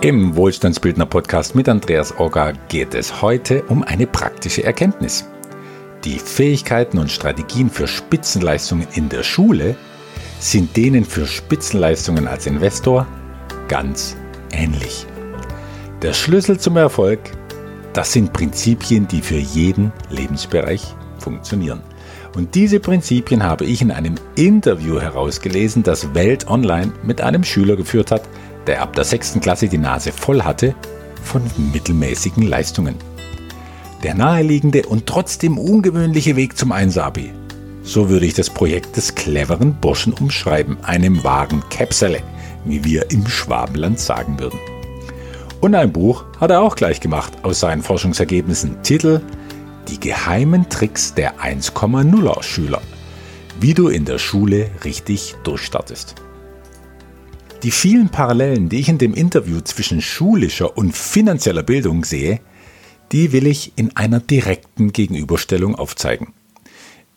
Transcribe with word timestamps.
Im 0.00 0.36
Wohlstandsbildner 0.36 1.06
Podcast 1.06 1.54
mit 1.54 1.68
Andreas 1.68 2.16
Orga 2.18 2.52
geht 2.68 2.94
es 2.94 3.20
heute 3.20 3.64
um 3.64 3.82
eine 3.82 4.06
praktische 4.06 4.64
Erkenntnis. 4.64 5.28
Die 6.04 6.18
Fähigkeiten 6.18 6.98
und 6.98 7.10
Strategien 7.10 7.68
für 7.68 7.86
Spitzenleistungen 7.86 8.86
in 8.94 9.08
der 9.08 9.22
Schule 9.22 9.76
sind 10.38 10.76
denen 10.76 11.04
für 11.04 11.26
Spitzenleistungen 11.26 12.26
als 12.26 12.46
Investor 12.46 13.06
ganz 13.68 14.16
ähnlich. 14.52 15.04
Der 16.00 16.14
Schlüssel 16.14 16.58
zum 16.58 16.76
Erfolg, 16.76 17.18
das 17.92 18.12
sind 18.12 18.32
Prinzipien, 18.32 19.08
die 19.08 19.20
für 19.20 19.36
jeden 19.36 19.92
Lebensbereich 20.10 20.94
funktionieren. 21.18 21.82
Und 22.34 22.54
diese 22.54 22.80
Prinzipien 22.80 23.42
habe 23.42 23.64
ich 23.64 23.82
in 23.82 23.90
einem 23.90 24.14
Interview 24.36 25.00
herausgelesen, 25.00 25.82
das 25.82 26.14
Welt 26.14 26.48
Online 26.48 26.92
mit 27.02 27.20
einem 27.20 27.44
Schüler 27.44 27.76
geführt 27.76 28.10
hat, 28.10 28.22
der 28.66 28.82
ab 28.82 28.94
der 28.94 29.04
6. 29.04 29.38
Klasse 29.40 29.68
die 29.68 29.78
Nase 29.78 30.12
voll 30.12 30.42
hatte 30.42 30.74
von 31.22 31.42
mittelmäßigen 31.72 32.46
Leistungen. 32.46 32.96
Der 34.02 34.14
naheliegende 34.14 34.86
und 34.86 35.06
trotzdem 35.06 35.58
ungewöhnliche 35.58 36.36
Weg 36.36 36.56
zum 36.56 36.70
Einsabi. 36.70 37.32
So 37.82 38.08
würde 38.10 38.26
ich 38.26 38.34
das 38.34 38.50
Projekt 38.50 38.96
des 38.96 39.14
cleveren 39.14 39.74
Burschen 39.80 40.12
umschreiben, 40.12 40.76
einem 40.84 41.24
wahren 41.24 41.62
Käpsele, 41.70 42.20
wie 42.64 42.84
wir 42.84 43.10
im 43.10 43.26
Schwabenland 43.26 43.98
sagen 43.98 44.38
würden. 44.38 44.58
Und 45.60 45.74
ein 45.74 45.92
Buch 45.92 46.24
hat 46.38 46.50
er 46.50 46.60
auch 46.60 46.76
gleich 46.76 47.00
gemacht 47.00 47.32
aus 47.42 47.60
seinen 47.60 47.82
Forschungsergebnissen. 47.82 48.82
Titel 48.82 49.20
Die 49.88 49.98
geheimen 49.98 50.68
Tricks 50.68 51.14
der 51.14 51.40
1,0er 51.40 52.42
Schüler. 52.42 52.82
Wie 53.60 53.74
du 53.74 53.88
in 53.88 54.04
der 54.04 54.18
Schule 54.18 54.70
richtig 54.84 55.34
durchstartest. 55.44 56.14
Die 57.62 57.70
vielen 57.70 58.08
Parallelen, 58.08 58.68
die 58.68 58.78
ich 58.78 58.88
in 58.88 58.98
dem 58.98 59.14
Interview 59.14 59.60
zwischen 59.60 60.00
schulischer 60.00 60.76
und 60.76 60.96
finanzieller 60.96 61.62
Bildung 61.62 62.04
sehe, 62.04 62.40
die 63.10 63.32
will 63.32 63.46
ich 63.46 63.72
in 63.76 63.96
einer 63.96 64.20
direkten 64.20 64.92
Gegenüberstellung 64.92 65.74
aufzeigen. 65.74 66.34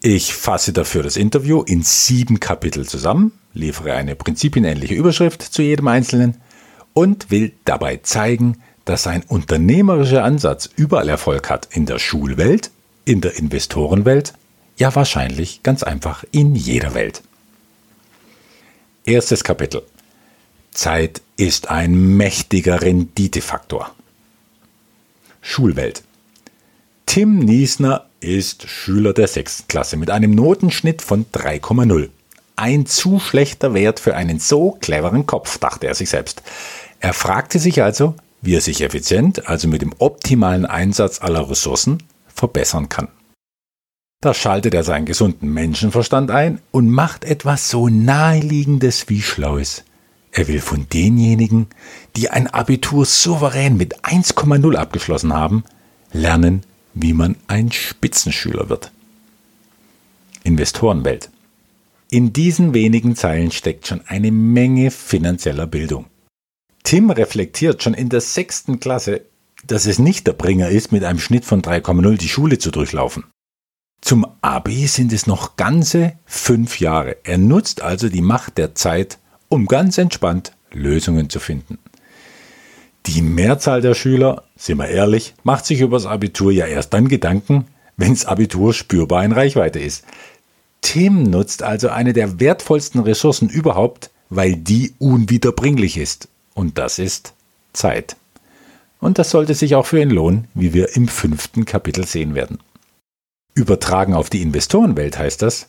Ich 0.02 0.34
fasse 0.34 0.74
dafür 0.74 1.04
das 1.04 1.18
Interview 1.18 1.62
in 1.62 1.84
sieben 1.84 2.40
Kapitel 2.40 2.88
zusammen, 2.88 3.34
liefere 3.54 3.94
eine 3.94 4.16
prinzipienähnliche 4.16 4.96
Überschrift 4.96 5.44
zu 5.44 5.62
jedem 5.62 5.88
einzelnen 5.90 6.38
und 6.94 7.30
will 7.30 7.52
dabei 7.66 7.98
zeigen, 7.98 8.58
dass 8.86 9.08
ein 9.08 9.24
unternehmerischer 9.24 10.24
Ansatz 10.24 10.70
überall 10.76 11.10
Erfolg 11.10 11.50
hat 11.50 11.68
in 11.72 11.86
der 11.86 12.00
Schulwelt, 12.00 12.72
in 13.06 13.22
der 13.22 13.38
Investorenwelt, 13.38 14.34
ja 14.78 14.94
wahrscheinlich 14.96 15.64
ganz 15.64 15.84
einfach 15.84 16.24
in 16.32 16.56
jeder 16.56 16.94
Welt. 16.94 17.22
Erstes 19.06 19.44
Kapitel. 19.44 19.84
Zeit 20.72 21.22
ist 21.38 21.70
ein 21.70 22.18
mächtiger 22.18 22.82
Renditefaktor. 22.82 23.92
Schulwelt. 25.42 26.04
Tim 27.06 27.40
Niesner 27.40 28.06
ist 28.22 28.70
Schüler 28.70 29.14
der 29.14 29.28
6. 29.28 29.66
Klasse 29.68 29.98
mit 29.98 30.10
einem 30.12 30.32
Notenschnitt 30.32 31.02
von 31.02 31.26
3,0. 31.34 32.10
Ein 32.56 32.86
zu 32.86 33.20
schlechter 33.20 33.74
Wert 33.74 34.00
für 34.00 34.16
einen 34.16 34.40
so 34.40 34.78
cleveren 34.80 35.26
Kopf, 35.26 35.58
dachte 35.58 35.88
er 35.88 35.96
sich 35.96 36.10
selbst. 36.10 36.44
Er 37.00 37.14
fragte 37.14 37.60
sich 37.60 37.82
also, 37.82 38.16
wie 38.42 38.56
er 38.56 38.62
sich 38.62 38.82
effizient, 38.82 39.48
also 39.48 39.68
mit 39.68 39.82
dem 39.82 39.94
optimalen 40.00 40.66
Einsatz 40.66 41.22
aller 41.22 41.50
Ressourcen, 41.50 42.04
verbessern 42.28 42.90
kann. 42.90 43.08
Da 44.22 44.34
schaltet 44.34 44.74
er 44.74 44.84
seinen 44.84 45.06
gesunden 45.06 45.52
Menschenverstand 45.52 46.30
ein 46.30 46.60
und 46.70 46.90
macht 46.90 47.24
etwas 47.24 47.70
so 47.70 47.90
naheliegendes 47.90 49.10
wie 49.10 49.22
Schlaues. 49.22 49.84
Er 50.32 50.48
will 50.48 50.62
von 50.62 50.88
denjenigen, 50.88 51.68
die 52.16 52.30
ein 52.30 52.48
Abitur 52.48 53.06
souverän 53.06 53.78
mit 53.78 54.06
1,0 54.06 54.76
abgeschlossen 54.76 55.34
haben, 55.34 55.64
lernen, 56.14 56.62
wie 56.94 57.14
man 57.14 57.36
ein 57.48 57.72
Spitzenschüler 57.72 58.70
wird. 58.70 58.92
Investorenwelt. 60.44 61.30
In 62.10 62.34
diesen 62.34 62.74
wenigen 62.74 63.16
Zeilen 63.16 63.52
steckt 63.52 63.88
schon 63.88 64.02
eine 64.08 64.32
Menge 64.32 64.92
finanzieller 64.92 65.68
Bildung. 65.68 66.06
Tim 66.84 67.10
reflektiert 67.10 67.84
schon 67.84 67.94
in 67.94 68.10
der 68.10 68.22
sechsten 68.22 68.80
Klasse, 68.80 69.22
dass 69.66 69.86
es 69.86 70.00
nicht 70.00 70.28
der 70.28 70.34
Bringer 70.34 70.70
ist, 70.70 70.92
mit 70.92 71.04
einem 71.04 71.20
Schnitt 71.20 71.46
von 71.46 71.62
3,0 71.62 72.18
die 72.18 72.28
Schule 72.28 72.58
zu 72.58 72.72
durchlaufen. 72.72 73.26
Zum 74.02 74.26
Abi 74.42 74.88
sind 74.88 75.14
es 75.14 75.28
noch 75.28 75.56
ganze 75.58 76.14
fünf 76.26 76.80
Jahre. 76.80 77.18
Er 77.24 77.38
nutzt 77.38 77.82
also 77.82 78.10
die 78.10 78.22
Macht 78.24 78.58
der 78.58 78.74
Zeit, 78.74 79.20
um 79.48 79.68
ganz 79.68 79.98
entspannt 79.98 80.54
Lösungen 80.72 81.30
zu 81.30 81.40
finden. 81.40 81.78
Die 83.06 83.22
Mehrzahl 83.22 83.82
der 83.82 83.94
Schüler, 83.94 84.44
sind 84.56 84.78
wir 84.78 84.88
ehrlich, 84.88 85.34
macht 85.44 85.66
sich 85.66 85.82
über 85.82 85.98
das 85.98 86.06
Abitur 86.06 86.52
ja 86.52 86.66
erst 86.66 86.94
dann 86.94 87.08
Gedanken, 87.08 87.66
wenn 87.98 88.14
das 88.14 88.26
Abitur 88.26 88.74
spürbar 88.74 89.24
in 89.24 89.32
Reichweite 89.32 89.80
ist. 89.80 90.04
Tim 90.82 91.24
nutzt 91.24 91.62
also 91.62 91.90
eine 91.90 92.14
der 92.14 92.40
wertvollsten 92.40 93.02
Ressourcen 93.02 93.50
überhaupt, 93.50 94.10
weil 94.30 94.56
die 94.56 94.94
unwiederbringlich 94.98 95.98
ist. 95.98 96.28
Und 96.54 96.78
das 96.78 97.00
ist 97.00 97.34
Zeit. 97.74 98.16
Und 99.00 99.18
das 99.18 99.32
sollte 99.32 99.54
sich 99.54 99.76
auch 99.76 99.86
für 99.86 100.02
ihn 100.02 100.12
lohnen, 100.12 100.48
wie 100.54 100.74
wir 100.74 100.96
im 100.96 101.08
fünften 101.08 101.66
Kapitel 101.66 102.06
sehen 102.06 102.36
werden. 102.36 102.60
Übertragen 103.54 104.14
auf 104.14 104.30
die 104.30 104.42
Investorenwelt 104.42 105.18
heißt 105.18 105.42
das, 105.42 105.68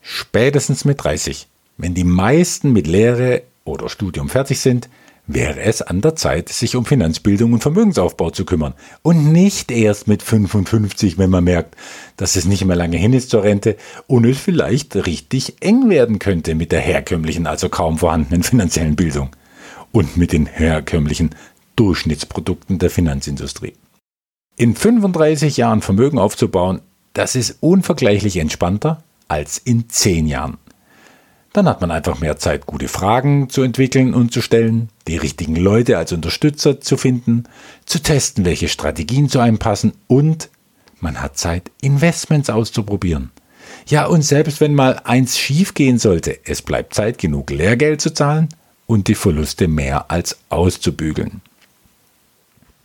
spätestens 0.00 0.84
mit 0.84 1.04
30 1.04 1.46
wenn 1.80 1.94
die 1.94 2.04
meisten 2.04 2.72
mit 2.72 2.86
Lehre 2.86 3.42
oder 3.64 3.88
Studium 3.88 4.28
fertig 4.28 4.60
sind, 4.60 4.90
wäre 5.26 5.60
es 5.60 5.80
an 5.80 6.02
der 6.02 6.14
Zeit, 6.14 6.50
sich 6.50 6.76
um 6.76 6.84
Finanzbildung 6.84 7.54
und 7.54 7.62
Vermögensaufbau 7.62 8.30
zu 8.30 8.44
kümmern. 8.44 8.74
Und 9.00 9.32
nicht 9.32 9.70
erst 9.70 10.06
mit 10.06 10.22
55, 10.22 11.16
wenn 11.16 11.30
man 11.30 11.44
merkt, 11.44 11.76
dass 12.18 12.36
es 12.36 12.44
nicht 12.44 12.66
mehr 12.66 12.76
lange 12.76 12.98
hin 12.98 13.14
ist 13.14 13.30
zur 13.30 13.44
Rente 13.44 13.76
und 14.08 14.26
es 14.26 14.38
vielleicht 14.38 14.94
richtig 15.06 15.56
eng 15.60 15.88
werden 15.88 16.18
könnte 16.18 16.54
mit 16.54 16.70
der 16.70 16.80
herkömmlichen, 16.80 17.46
also 17.46 17.70
kaum 17.70 17.96
vorhandenen 17.96 18.42
finanziellen 18.42 18.96
Bildung 18.96 19.30
und 19.92 20.16
mit 20.16 20.32
den 20.32 20.46
herkömmlichen 20.46 21.30
Durchschnittsprodukten 21.76 22.78
der 22.78 22.90
Finanzindustrie. 22.90 23.74
In 24.56 24.74
35 24.74 25.56
Jahren 25.56 25.80
Vermögen 25.80 26.18
aufzubauen, 26.18 26.80
das 27.14 27.34
ist 27.34 27.56
unvergleichlich 27.60 28.36
entspannter 28.36 29.02
als 29.28 29.58
in 29.58 29.88
10 29.88 30.26
Jahren. 30.26 30.58
Dann 31.52 31.68
hat 31.68 31.80
man 31.80 31.90
einfach 31.90 32.20
mehr 32.20 32.36
Zeit, 32.36 32.66
gute 32.66 32.86
Fragen 32.86 33.48
zu 33.48 33.62
entwickeln 33.62 34.14
und 34.14 34.32
zu 34.32 34.40
stellen, 34.40 34.88
die 35.08 35.16
richtigen 35.16 35.56
Leute 35.56 35.98
als 35.98 36.12
Unterstützer 36.12 36.80
zu 36.80 36.96
finden, 36.96 37.44
zu 37.86 38.00
testen, 38.00 38.44
welche 38.44 38.68
Strategien 38.68 39.28
zu 39.28 39.40
einem 39.40 39.58
passen 39.58 39.92
und 40.06 40.48
man 41.00 41.20
hat 41.20 41.38
Zeit, 41.38 41.70
Investments 41.80 42.50
auszuprobieren. 42.50 43.30
Ja, 43.86 44.06
und 44.06 44.22
selbst 44.22 44.60
wenn 44.60 44.74
mal 44.74 45.00
eins 45.04 45.38
schiefgehen 45.38 45.98
sollte, 45.98 46.38
es 46.44 46.62
bleibt 46.62 46.94
Zeit 46.94 47.18
genug, 47.18 47.50
Lehrgeld 47.50 48.00
zu 48.00 48.12
zahlen 48.12 48.48
und 48.90 49.08
die 49.08 49.14
Verluste 49.14 49.68
mehr 49.68 50.10
als 50.10 50.38
auszubügeln. 50.48 51.40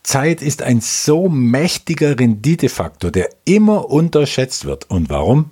Zeit 0.03 0.41
ist 0.41 0.61
ein 0.61 0.81
so 0.81 1.29
mächtiger 1.29 2.19
Renditefaktor, 2.19 3.11
der 3.11 3.29
immer 3.43 3.89
unterschätzt 3.89 4.65
wird. 4.65 4.89
Und 4.89 5.09
warum? 5.09 5.49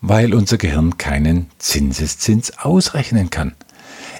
weil 0.00 0.34
unser 0.34 0.56
Gehirn 0.56 0.98
keinen 0.98 1.50
Zinseszins 1.58 2.58
ausrechnen 2.58 3.30
kann. 3.30 3.54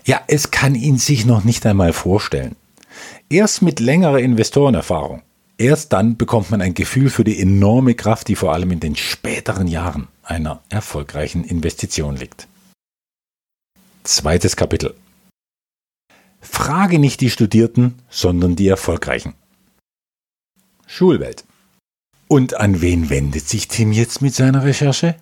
Ja, 0.05 0.21
es 0.27 0.51
kann 0.51 0.75
ihn 0.75 0.99
sich 0.99 1.27
noch 1.27 1.45
nicht 1.45 1.67
einmal 1.67 1.93
vorstellen. 1.93 2.57
Erst 3.29 3.63
mit 3.63 3.81
längerer 3.81 4.21
Investorenerfahrung, 4.21 5.23
erst 5.59 5.93
dann 5.93 6.17
bekommt 6.17 6.51
man 6.51 6.61
ein 6.61 6.75
Gefühl 6.75 7.11
für 7.11 7.25
die 7.25 7.41
enorme 7.41 7.95
Kraft, 7.95 8.29
die 8.29 8.37
vor 8.37 8.53
allem 8.53 8.71
in 8.71 8.81
den 8.81 8.97
späteren 8.97 9.69
Jahren 9.69 10.09
einer 10.23 10.61
erfolgreichen 10.69 11.45
Investition 11.45 12.17
liegt. 12.17 12.47
Zweites 14.05 14.57
Kapitel. 14.57 14.95
Frage 16.41 16.99
nicht 16.99 17.21
die 17.21 17.31
Studierten, 17.31 17.95
sondern 18.09 18.57
die 18.57 18.69
Erfolgreichen. 18.69 19.35
Schulwelt. 20.87 21.45
Und 22.29 22.55
an 22.55 22.81
wen 22.81 23.11
wendet 23.11 23.49
sich 23.49 23.69
Tim 23.69 23.93
jetzt 23.93 24.23
mit 24.23 24.35
seiner 24.35 24.65
Recherche? 24.65 25.17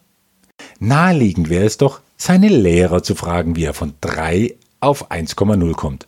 Naheliegend 0.78 1.48
wäre 1.48 1.64
es 1.64 1.76
doch, 1.76 2.00
seine 2.16 2.48
Lehrer 2.48 3.02
zu 3.02 3.14
fragen, 3.14 3.56
wie 3.56 3.64
er 3.64 3.74
von 3.74 3.94
3 4.00 4.54
auf 4.80 5.10
1,0 5.10 5.72
kommt. 5.74 6.06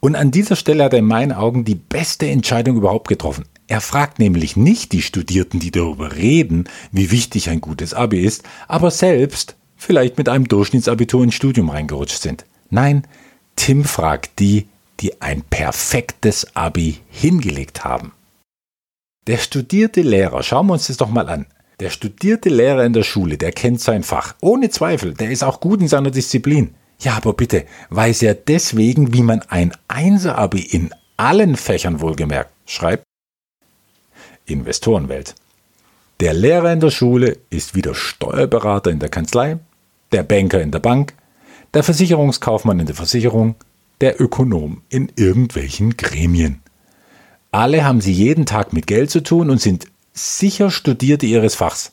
Und 0.00 0.14
an 0.14 0.30
dieser 0.30 0.56
Stelle 0.56 0.84
hat 0.84 0.92
er 0.92 1.00
in 1.00 1.06
meinen 1.06 1.32
Augen 1.32 1.64
die 1.64 1.74
beste 1.74 2.26
Entscheidung 2.28 2.76
überhaupt 2.76 3.08
getroffen. 3.08 3.44
Er 3.66 3.80
fragt 3.80 4.18
nämlich 4.18 4.56
nicht 4.56 4.92
die 4.92 5.02
Studierten, 5.02 5.60
die 5.60 5.70
darüber 5.70 6.16
reden, 6.16 6.64
wie 6.92 7.10
wichtig 7.10 7.50
ein 7.50 7.60
gutes 7.60 7.92
Abi 7.94 8.20
ist, 8.20 8.44
aber 8.66 8.90
selbst 8.90 9.56
vielleicht 9.76 10.18
mit 10.18 10.28
einem 10.28 10.48
Durchschnittsabitur 10.48 11.22
ins 11.22 11.34
Studium 11.34 11.70
reingerutscht 11.70 12.20
sind. 12.20 12.44
Nein, 12.70 13.04
Tim 13.58 13.84
fragt 13.84 14.38
die, 14.38 14.68
die 15.00 15.20
ein 15.20 15.42
perfektes 15.42 16.56
Abi 16.56 17.00
hingelegt 17.10 17.84
haben. 17.84 18.12
Der 19.26 19.36
studierte 19.36 20.00
Lehrer, 20.00 20.42
schauen 20.42 20.68
wir 20.68 20.74
uns 20.74 20.86
das 20.86 20.96
doch 20.96 21.10
mal 21.10 21.28
an, 21.28 21.46
Der 21.80 21.90
studierte 21.90 22.48
Lehrer 22.48 22.84
in 22.84 22.92
der 22.92 23.02
Schule, 23.02 23.36
der 23.36 23.52
kennt 23.52 23.80
sein 23.80 24.02
Fach. 24.02 24.34
Ohne 24.40 24.70
Zweifel, 24.70 25.14
der 25.14 25.30
ist 25.30 25.44
auch 25.44 25.60
gut 25.60 25.80
in 25.80 25.88
seiner 25.88 26.10
Disziplin. 26.10 26.74
Ja, 27.00 27.16
aber 27.16 27.32
bitte, 27.32 27.66
weiß 27.90 28.22
er 28.22 28.34
deswegen, 28.34 29.12
wie 29.12 29.22
man 29.22 29.42
ein 29.42 29.72
Einser-Abi 29.86 30.60
in 30.60 30.90
allen 31.16 31.56
Fächern 31.56 32.00
wohlgemerkt 32.00 32.50
schreibt? 32.66 33.04
Investorenwelt. 34.46 35.34
Der 36.20 36.32
Lehrer 36.32 36.72
in 36.72 36.80
der 36.80 36.90
Schule 36.90 37.38
ist 37.50 37.74
wie 37.76 37.82
der 37.82 37.94
Steuerberater 37.94 38.90
in 38.90 38.98
der 38.98 39.08
Kanzlei, 39.08 39.58
der 40.10 40.24
Banker 40.24 40.60
in 40.60 40.72
der 40.72 40.80
Bank, 40.80 41.14
der 41.74 41.82
Versicherungskaufmann 41.82 42.80
in 42.80 42.86
der 42.86 42.94
Versicherung, 42.94 43.54
der 44.00 44.20
Ökonom 44.20 44.82
in 44.88 45.10
irgendwelchen 45.16 45.96
Gremien. 45.96 46.60
Alle 47.50 47.84
haben 47.84 48.00
sie 48.00 48.12
jeden 48.12 48.46
Tag 48.46 48.72
mit 48.72 48.86
Geld 48.86 49.10
zu 49.10 49.22
tun 49.22 49.50
und 49.50 49.60
sind 49.60 49.86
sicher 50.12 50.70
Studierte 50.70 51.26
ihres 51.26 51.54
Fachs. 51.54 51.90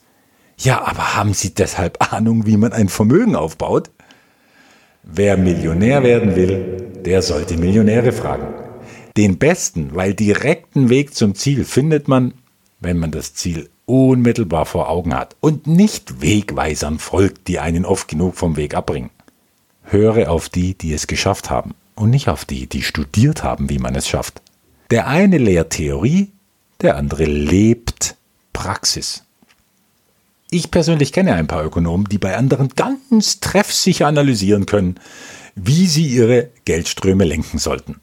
Ja, 0.57 0.85
aber 0.85 1.15
haben 1.15 1.33
sie 1.33 1.53
deshalb 1.53 1.97
Ahnung, 2.13 2.45
wie 2.45 2.57
man 2.57 2.73
ein 2.73 2.89
Vermögen 2.89 3.35
aufbaut? 3.35 3.89
Wer 5.03 5.37
Millionär 5.37 6.03
werden 6.03 6.35
will, 6.35 6.91
der 7.05 7.21
sollte 7.21 7.57
Millionäre 7.57 8.11
fragen. 8.11 8.47
Den 9.17 9.37
besten, 9.37 9.91
weil 9.93 10.13
direkten 10.13 10.89
Weg 10.89 11.13
zum 11.13 11.35
Ziel 11.35 11.63
findet 11.63 12.07
man, 12.07 12.33
wenn 12.79 12.97
man 12.97 13.11
das 13.11 13.33
Ziel 13.33 13.69
unmittelbar 13.85 14.65
vor 14.65 14.89
Augen 14.89 15.13
hat 15.13 15.35
und 15.39 15.67
nicht 15.67 16.21
Wegweisern 16.21 16.99
folgt, 16.99 17.47
die 17.47 17.59
einen 17.59 17.85
oft 17.85 18.07
genug 18.07 18.35
vom 18.35 18.57
Weg 18.57 18.73
abbringen. 18.75 19.11
Höre 19.85 20.29
auf 20.29 20.49
die, 20.49 20.75
die 20.75 20.93
es 20.93 21.07
geschafft 21.07 21.49
haben 21.49 21.73
und 21.95 22.09
nicht 22.09 22.27
auf 22.27 22.45
die, 22.45 22.67
die 22.67 22.81
studiert 22.81 23.43
haben, 23.43 23.69
wie 23.69 23.79
man 23.79 23.95
es 23.95 24.07
schafft. 24.07 24.41
Der 24.91 25.07
eine 25.07 25.37
lehrt 25.37 25.73
Theorie, 25.73 26.31
der 26.81 26.97
andere 26.97 27.25
lebt 27.25 28.15
Praxis. 28.53 29.23
Ich 30.49 30.71
persönlich 30.71 31.11
kenne 31.11 31.33
ein 31.33 31.47
paar 31.47 31.65
Ökonomen, 31.65 32.05
die 32.05 32.17
bei 32.17 32.37
anderen 32.37 32.69
ganz 32.69 33.39
treffsicher 33.39 34.07
analysieren 34.07 34.65
können, 34.65 34.99
wie 35.55 35.87
sie 35.87 36.07
ihre 36.07 36.49
Geldströme 36.65 37.23
lenken 37.23 37.57
sollten. 37.57 37.99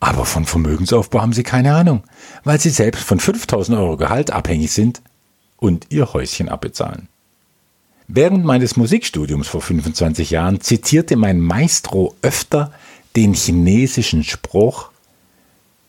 Aber 0.00 0.24
von 0.24 0.46
Vermögensaufbau 0.46 1.20
haben 1.20 1.34
sie 1.34 1.42
keine 1.42 1.74
Ahnung, 1.74 2.04
weil 2.42 2.58
sie 2.58 2.70
selbst 2.70 3.04
von 3.04 3.20
5000 3.20 3.76
Euro 3.76 3.96
Gehalt 3.98 4.30
abhängig 4.30 4.72
sind 4.72 5.02
und 5.58 5.86
ihr 5.90 6.12
Häuschen 6.14 6.48
abbezahlen. 6.48 7.09
Während 8.12 8.44
meines 8.44 8.76
Musikstudiums 8.76 9.46
vor 9.46 9.60
25 9.60 10.30
Jahren 10.30 10.60
zitierte 10.60 11.14
mein 11.14 11.38
Maestro 11.38 12.16
öfter 12.22 12.72
den 13.14 13.34
chinesischen 13.34 14.24
Spruch, 14.24 14.90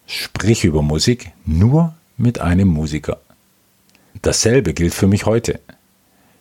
sprich 0.05 0.63
über 0.63 0.83
Musik 0.83 1.31
nur 1.45 1.95
mit 2.17 2.39
einem 2.39 2.67
Musiker. 2.67 3.19
Dasselbe 4.21 4.75
gilt 4.75 4.93
für 4.93 5.07
mich 5.07 5.25
heute. 5.25 5.61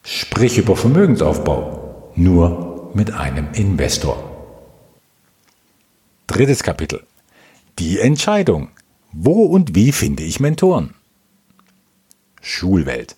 Sprich 0.03 0.59
über 0.59 0.77
Vermögensaufbau 0.77 2.13
nur 2.15 2.91
mit 2.93 3.13
einem 3.13 3.49
Investor. 3.55 4.23
Drittes 6.27 6.63
Kapitel. 6.63 7.07
Die 7.79 8.01
Entscheidung. 8.01 8.69
Wo 9.13 9.45
und 9.45 9.75
wie 9.75 9.93
finde 9.93 10.25
ich 10.25 10.41
Mentoren? 10.41 10.93
Schulwelt. 12.43 13.17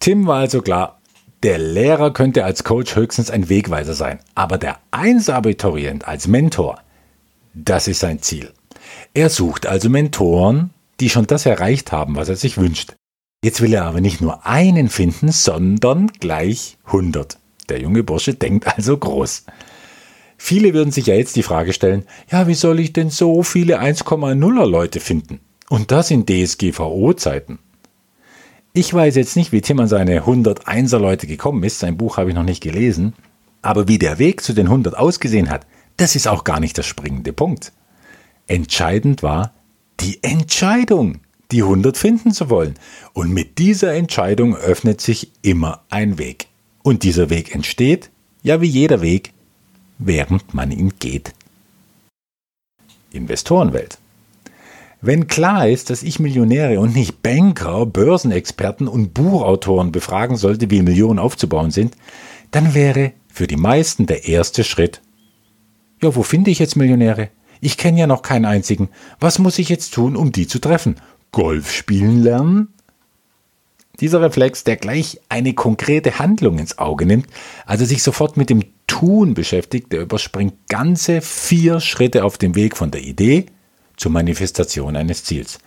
Tim 0.00 0.26
war 0.26 0.40
also 0.40 0.60
klar, 0.60 1.00
der 1.44 1.58
Lehrer 1.58 2.10
könnte 2.10 2.44
als 2.44 2.64
Coach 2.64 2.96
höchstens 2.96 3.30
ein 3.30 3.50
Wegweiser 3.50 3.92
sein, 3.92 4.18
aber 4.34 4.56
der 4.56 4.78
Einsabiturient 4.90 6.08
als 6.08 6.26
Mentor, 6.26 6.80
das 7.52 7.86
ist 7.86 8.00
sein 8.00 8.22
Ziel. 8.22 8.50
Er 9.12 9.28
sucht 9.28 9.66
also 9.66 9.90
Mentoren, 9.90 10.70
die 11.00 11.10
schon 11.10 11.26
das 11.26 11.44
erreicht 11.44 11.92
haben, 11.92 12.16
was 12.16 12.30
er 12.30 12.36
sich 12.36 12.56
wünscht. 12.56 12.94
Jetzt 13.44 13.60
will 13.60 13.74
er 13.74 13.84
aber 13.84 14.00
nicht 14.00 14.22
nur 14.22 14.46
einen 14.46 14.88
finden, 14.88 15.32
sondern 15.32 16.06
gleich 16.18 16.78
100. 16.86 17.36
Der 17.68 17.78
junge 17.78 18.02
Bursche 18.02 18.32
denkt 18.32 18.66
also 18.66 18.96
groß. 18.96 19.44
Viele 20.38 20.72
würden 20.72 20.92
sich 20.92 21.06
ja 21.06 21.14
jetzt 21.14 21.36
die 21.36 21.42
Frage 21.42 21.74
stellen, 21.74 22.04
ja, 22.30 22.46
wie 22.46 22.54
soll 22.54 22.80
ich 22.80 22.94
denn 22.94 23.10
so 23.10 23.42
viele 23.42 23.82
1,0er 23.82 24.66
Leute 24.66 24.98
finden? 24.98 25.40
Und 25.68 25.90
das 25.90 26.10
in 26.10 26.24
DSGVO-Zeiten. 26.24 27.58
Ich 28.76 28.92
weiß 28.92 29.14
jetzt 29.14 29.36
nicht, 29.36 29.52
wie 29.52 29.60
Tim 29.60 29.78
an 29.78 29.86
seine 29.86 30.22
101er 30.22 30.98
Leute 30.98 31.28
gekommen 31.28 31.62
ist, 31.62 31.78
sein 31.78 31.96
Buch 31.96 32.16
habe 32.16 32.30
ich 32.30 32.34
noch 32.34 32.42
nicht 32.42 32.60
gelesen, 32.60 33.12
aber 33.62 33.86
wie 33.86 33.98
der 33.98 34.18
Weg 34.18 34.40
zu 34.40 34.52
den 34.52 34.66
100 34.66 34.96
ausgesehen 34.96 35.48
hat, 35.48 35.64
das 35.96 36.16
ist 36.16 36.26
auch 36.26 36.42
gar 36.42 36.58
nicht 36.58 36.76
der 36.76 36.82
springende 36.82 37.32
Punkt. 37.32 37.72
Entscheidend 38.48 39.22
war 39.22 39.52
die 40.00 40.20
Entscheidung, 40.24 41.20
die 41.52 41.62
100 41.62 41.96
finden 41.96 42.32
zu 42.32 42.50
wollen. 42.50 42.74
Und 43.12 43.32
mit 43.32 43.58
dieser 43.58 43.94
Entscheidung 43.94 44.56
öffnet 44.56 45.00
sich 45.00 45.30
immer 45.42 45.84
ein 45.88 46.18
Weg. 46.18 46.48
Und 46.82 47.04
dieser 47.04 47.30
Weg 47.30 47.54
entsteht, 47.54 48.10
ja 48.42 48.60
wie 48.60 48.66
jeder 48.66 49.00
Weg, 49.00 49.32
während 49.98 50.52
man 50.52 50.72
ihn 50.72 50.94
geht. 50.98 51.32
Investorenwelt. 53.12 53.98
Wenn 55.06 55.26
klar 55.26 55.68
ist, 55.68 55.90
dass 55.90 56.02
ich 56.02 56.18
Millionäre 56.18 56.80
und 56.80 56.94
nicht 56.94 57.20
Banker, 57.22 57.84
Börsenexperten 57.84 58.88
und 58.88 59.12
Buchautoren 59.12 59.92
befragen 59.92 60.38
sollte, 60.38 60.70
wie 60.70 60.80
Millionen 60.80 61.18
aufzubauen 61.18 61.70
sind, 61.70 61.94
dann 62.52 62.72
wäre 62.72 63.12
für 63.28 63.46
die 63.46 63.58
meisten 63.58 64.06
der 64.06 64.26
erste 64.26 64.64
Schritt, 64.64 65.02
ja, 66.00 66.16
wo 66.16 66.22
finde 66.22 66.50
ich 66.50 66.58
jetzt 66.58 66.76
Millionäre? 66.76 67.28
Ich 67.60 67.76
kenne 67.76 68.00
ja 68.00 68.06
noch 68.06 68.22
keinen 68.22 68.46
einzigen. 68.46 68.88
Was 69.20 69.38
muss 69.38 69.58
ich 69.58 69.68
jetzt 69.68 69.92
tun, 69.92 70.16
um 70.16 70.32
die 70.32 70.46
zu 70.46 70.58
treffen? 70.58 70.96
Golf 71.32 71.70
spielen 71.70 72.22
lernen? 72.22 72.68
Dieser 74.00 74.22
Reflex, 74.22 74.64
der 74.64 74.76
gleich 74.76 75.20
eine 75.28 75.52
konkrete 75.52 76.18
Handlung 76.18 76.58
ins 76.58 76.78
Auge 76.78 77.04
nimmt, 77.04 77.26
also 77.66 77.84
sich 77.84 78.02
sofort 78.02 78.38
mit 78.38 78.48
dem 78.48 78.62
Tun 78.86 79.34
beschäftigt, 79.34 79.92
der 79.92 80.00
überspringt 80.00 80.54
ganze 80.70 81.20
vier 81.20 81.80
Schritte 81.80 82.24
auf 82.24 82.38
dem 82.38 82.54
Weg 82.54 82.74
von 82.74 82.90
der 82.90 83.02
Idee 83.02 83.48
zur 83.96 84.10
Manifestation 84.10 84.96
eines 84.96 85.24
Ziels. 85.24 85.58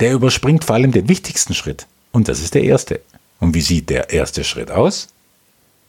Der 0.00 0.12
überspringt 0.12 0.64
vor 0.64 0.76
allem 0.76 0.92
den 0.92 1.08
wichtigsten 1.08 1.54
Schritt, 1.54 1.86
und 2.12 2.28
das 2.28 2.40
ist 2.40 2.54
der 2.54 2.64
erste. 2.64 3.00
Und 3.40 3.54
wie 3.54 3.60
sieht 3.60 3.90
der 3.90 4.10
erste 4.10 4.44
Schritt 4.44 4.70
aus? 4.70 5.08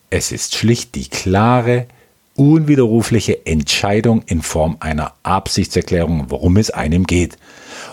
Es 0.09 0.31
ist 0.31 0.55
schlicht 0.55 0.95
die 0.95 1.07
klare, 1.07 1.87
unwiderrufliche 2.35 3.45
Entscheidung 3.45 4.23
in 4.25 4.41
Form 4.41 4.77
einer 4.79 5.13
Absichtserklärung, 5.23 6.25
worum 6.29 6.57
es 6.57 6.69
einem 6.69 7.05
geht. 7.05 7.37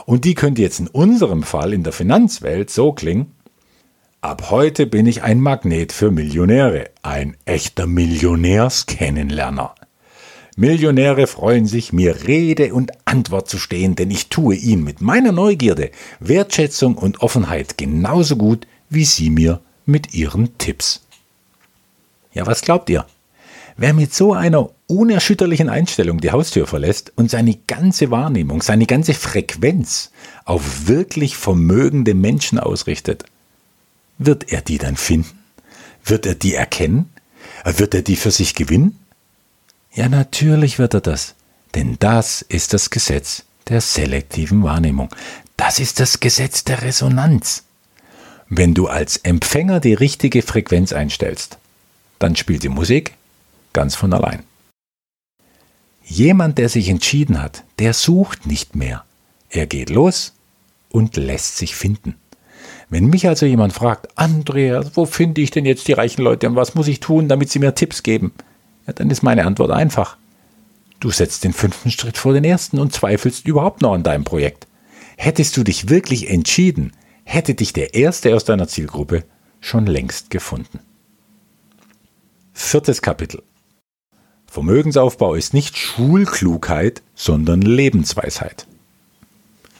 Und 0.04 0.24
die 0.24 0.34
könnte 0.34 0.62
jetzt 0.62 0.80
in 0.80 0.88
unserem 0.88 1.42
Fall 1.42 1.72
in 1.72 1.84
der 1.84 1.92
Finanzwelt 1.92 2.70
so 2.70 2.92
klingen, 2.92 3.32
ab 4.20 4.50
heute 4.50 4.86
bin 4.86 5.06
ich 5.06 5.22
ein 5.22 5.40
Magnet 5.40 5.92
für 5.92 6.10
Millionäre, 6.10 6.90
ein 7.02 7.36
echter 7.44 7.86
Millionärskennenlerner. 7.86 9.74
Millionäre 10.56 11.26
freuen 11.26 11.66
sich, 11.66 11.92
mir 11.92 12.26
Rede 12.26 12.74
und 12.74 12.92
Antwort 13.06 13.48
zu 13.48 13.58
stehen, 13.58 13.96
denn 13.96 14.10
ich 14.10 14.28
tue 14.28 14.54
ihnen 14.54 14.84
mit 14.84 15.00
meiner 15.00 15.32
Neugierde, 15.32 15.90
Wertschätzung 16.20 16.96
und 16.98 17.22
Offenheit 17.22 17.78
genauso 17.78 18.36
gut 18.36 18.66
wie 18.90 19.06
sie 19.06 19.30
mir 19.30 19.60
mit 19.86 20.12
ihren 20.12 20.58
Tipps. 20.58 21.06
Ja, 22.34 22.46
was 22.46 22.60
glaubt 22.60 22.90
ihr? 22.90 23.06
Wer 23.78 23.94
mit 23.94 24.12
so 24.12 24.34
einer 24.34 24.68
unerschütterlichen 24.86 25.70
Einstellung 25.70 26.20
die 26.20 26.30
Haustür 26.30 26.66
verlässt 26.66 27.12
und 27.16 27.30
seine 27.30 27.56
ganze 27.66 28.10
Wahrnehmung, 28.10 28.60
seine 28.60 28.84
ganze 28.84 29.14
Frequenz 29.14 30.10
auf 30.44 30.86
wirklich 30.86 31.36
vermögende 31.36 32.12
Menschen 32.12 32.58
ausrichtet, 32.58 33.24
wird 34.18 34.52
er 34.52 34.60
die 34.60 34.76
dann 34.76 34.96
finden? 34.96 35.38
Wird 36.04 36.26
er 36.26 36.34
die 36.34 36.54
erkennen? 36.54 37.08
Wird 37.64 37.94
er 37.94 38.02
die 38.02 38.16
für 38.16 38.30
sich 38.30 38.54
gewinnen? 38.54 38.98
Ja, 39.94 40.08
natürlich 40.08 40.78
wird 40.78 40.94
er 40.94 41.00
das. 41.00 41.34
Denn 41.74 41.96
das 41.98 42.42
ist 42.42 42.72
das 42.72 42.90
Gesetz 42.90 43.44
der 43.68 43.80
selektiven 43.80 44.62
Wahrnehmung. 44.62 45.08
Das 45.56 45.78
ist 45.78 46.00
das 46.00 46.20
Gesetz 46.20 46.64
der 46.64 46.82
Resonanz. 46.82 47.64
Wenn 48.48 48.74
du 48.74 48.88
als 48.88 49.18
Empfänger 49.18 49.80
die 49.80 49.94
richtige 49.94 50.42
Frequenz 50.42 50.92
einstellst, 50.92 51.58
dann 52.18 52.36
spielt 52.36 52.62
die 52.62 52.68
Musik 52.68 53.14
ganz 53.72 53.94
von 53.94 54.12
allein. 54.12 54.42
Jemand, 56.04 56.58
der 56.58 56.68
sich 56.68 56.88
entschieden 56.88 57.40
hat, 57.40 57.64
der 57.78 57.94
sucht 57.94 58.46
nicht 58.46 58.76
mehr. 58.76 59.04
Er 59.50 59.66
geht 59.66 59.88
los 59.88 60.34
und 60.90 61.16
lässt 61.16 61.56
sich 61.56 61.74
finden. 61.74 62.16
Wenn 62.90 63.06
mich 63.06 63.26
also 63.26 63.46
jemand 63.46 63.72
fragt, 63.72 64.18
Andreas, 64.18 64.90
wo 64.94 65.06
finde 65.06 65.40
ich 65.40 65.50
denn 65.50 65.64
jetzt 65.64 65.88
die 65.88 65.94
reichen 65.94 66.22
Leute 66.22 66.48
und 66.48 66.56
was 66.56 66.74
muss 66.74 66.88
ich 66.88 67.00
tun, 67.00 67.28
damit 67.28 67.50
sie 67.50 67.58
mir 67.58 67.74
Tipps 67.74 68.02
geben? 68.02 68.32
Ja, 68.86 68.92
dann 68.92 69.10
ist 69.10 69.22
meine 69.22 69.46
Antwort 69.46 69.70
einfach. 69.70 70.16
Du 71.00 71.10
setzt 71.10 71.44
den 71.44 71.52
fünften 71.52 71.90
Schritt 71.90 72.16
vor 72.16 72.32
den 72.32 72.44
ersten 72.44 72.78
und 72.78 72.92
zweifelst 72.92 73.46
überhaupt 73.46 73.82
noch 73.82 73.94
an 73.94 74.02
deinem 74.02 74.24
Projekt. 74.24 74.66
Hättest 75.16 75.56
du 75.56 75.64
dich 75.64 75.88
wirklich 75.88 76.30
entschieden, 76.30 76.92
hätte 77.24 77.54
dich 77.54 77.72
der 77.72 77.94
Erste 77.94 78.34
aus 78.34 78.44
deiner 78.44 78.68
Zielgruppe 78.68 79.24
schon 79.60 79.86
längst 79.86 80.30
gefunden. 80.30 80.80
Viertes 82.52 83.02
Kapitel. 83.02 83.42
Vermögensaufbau 84.46 85.34
ist 85.34 85.54
nicht 85.54 85.76
Schulklugheit, 85.76 87.02
sondern 87.14 87.62
Lebensweisheit. 87.62 88.66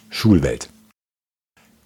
Schulwelt. 0.09 0.71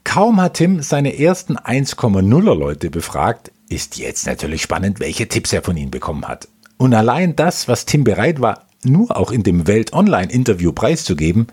Kaum 0.04 0.40
hat 0.40 0.54
Tim 0.54 0.82
seine 0.82 1.18
ersten 1.18 1.58
1,0er 1.58 2.54
Leute 2.54 2.90
befragt, 2.90 3.50
ist 3.68 3.99
jetzt 3.99 4.26
natürlich 4.26 4.62
spannend, 4.62 5.00
welche 5.00 5.26
Tipps 5.26 5.52
er 5.52 5.62
von 5.62 5.76
ihnen 5.76 5.90
bekommen 5.90 6.28
hat. 6.28 6.49
Und 6.78 6.95
allein 6.95 7.37
das, 7.37 7.68
was 7.68 7.87
Tim 7.87 8.04
bereit 8.04 8.40
war, 8.40 8.66
nur 8.85 9.16
auch 9.16 9.33
in 9.33 9.42
dem 9.42 9.66
Welt 9.66 9.92
Online 9.92 10.30
Interview 10.30 10.73
preiszugeben, 10.73 11.47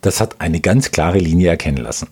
das 0.00 0.20
hat 0.20 0.40
eine 0.40 0.60
ganz 0.60 0.90
klare 0.90 1.18
Linie 1.18 1.48
erkennen 1.48 1.82
lassen. 1.82 2.08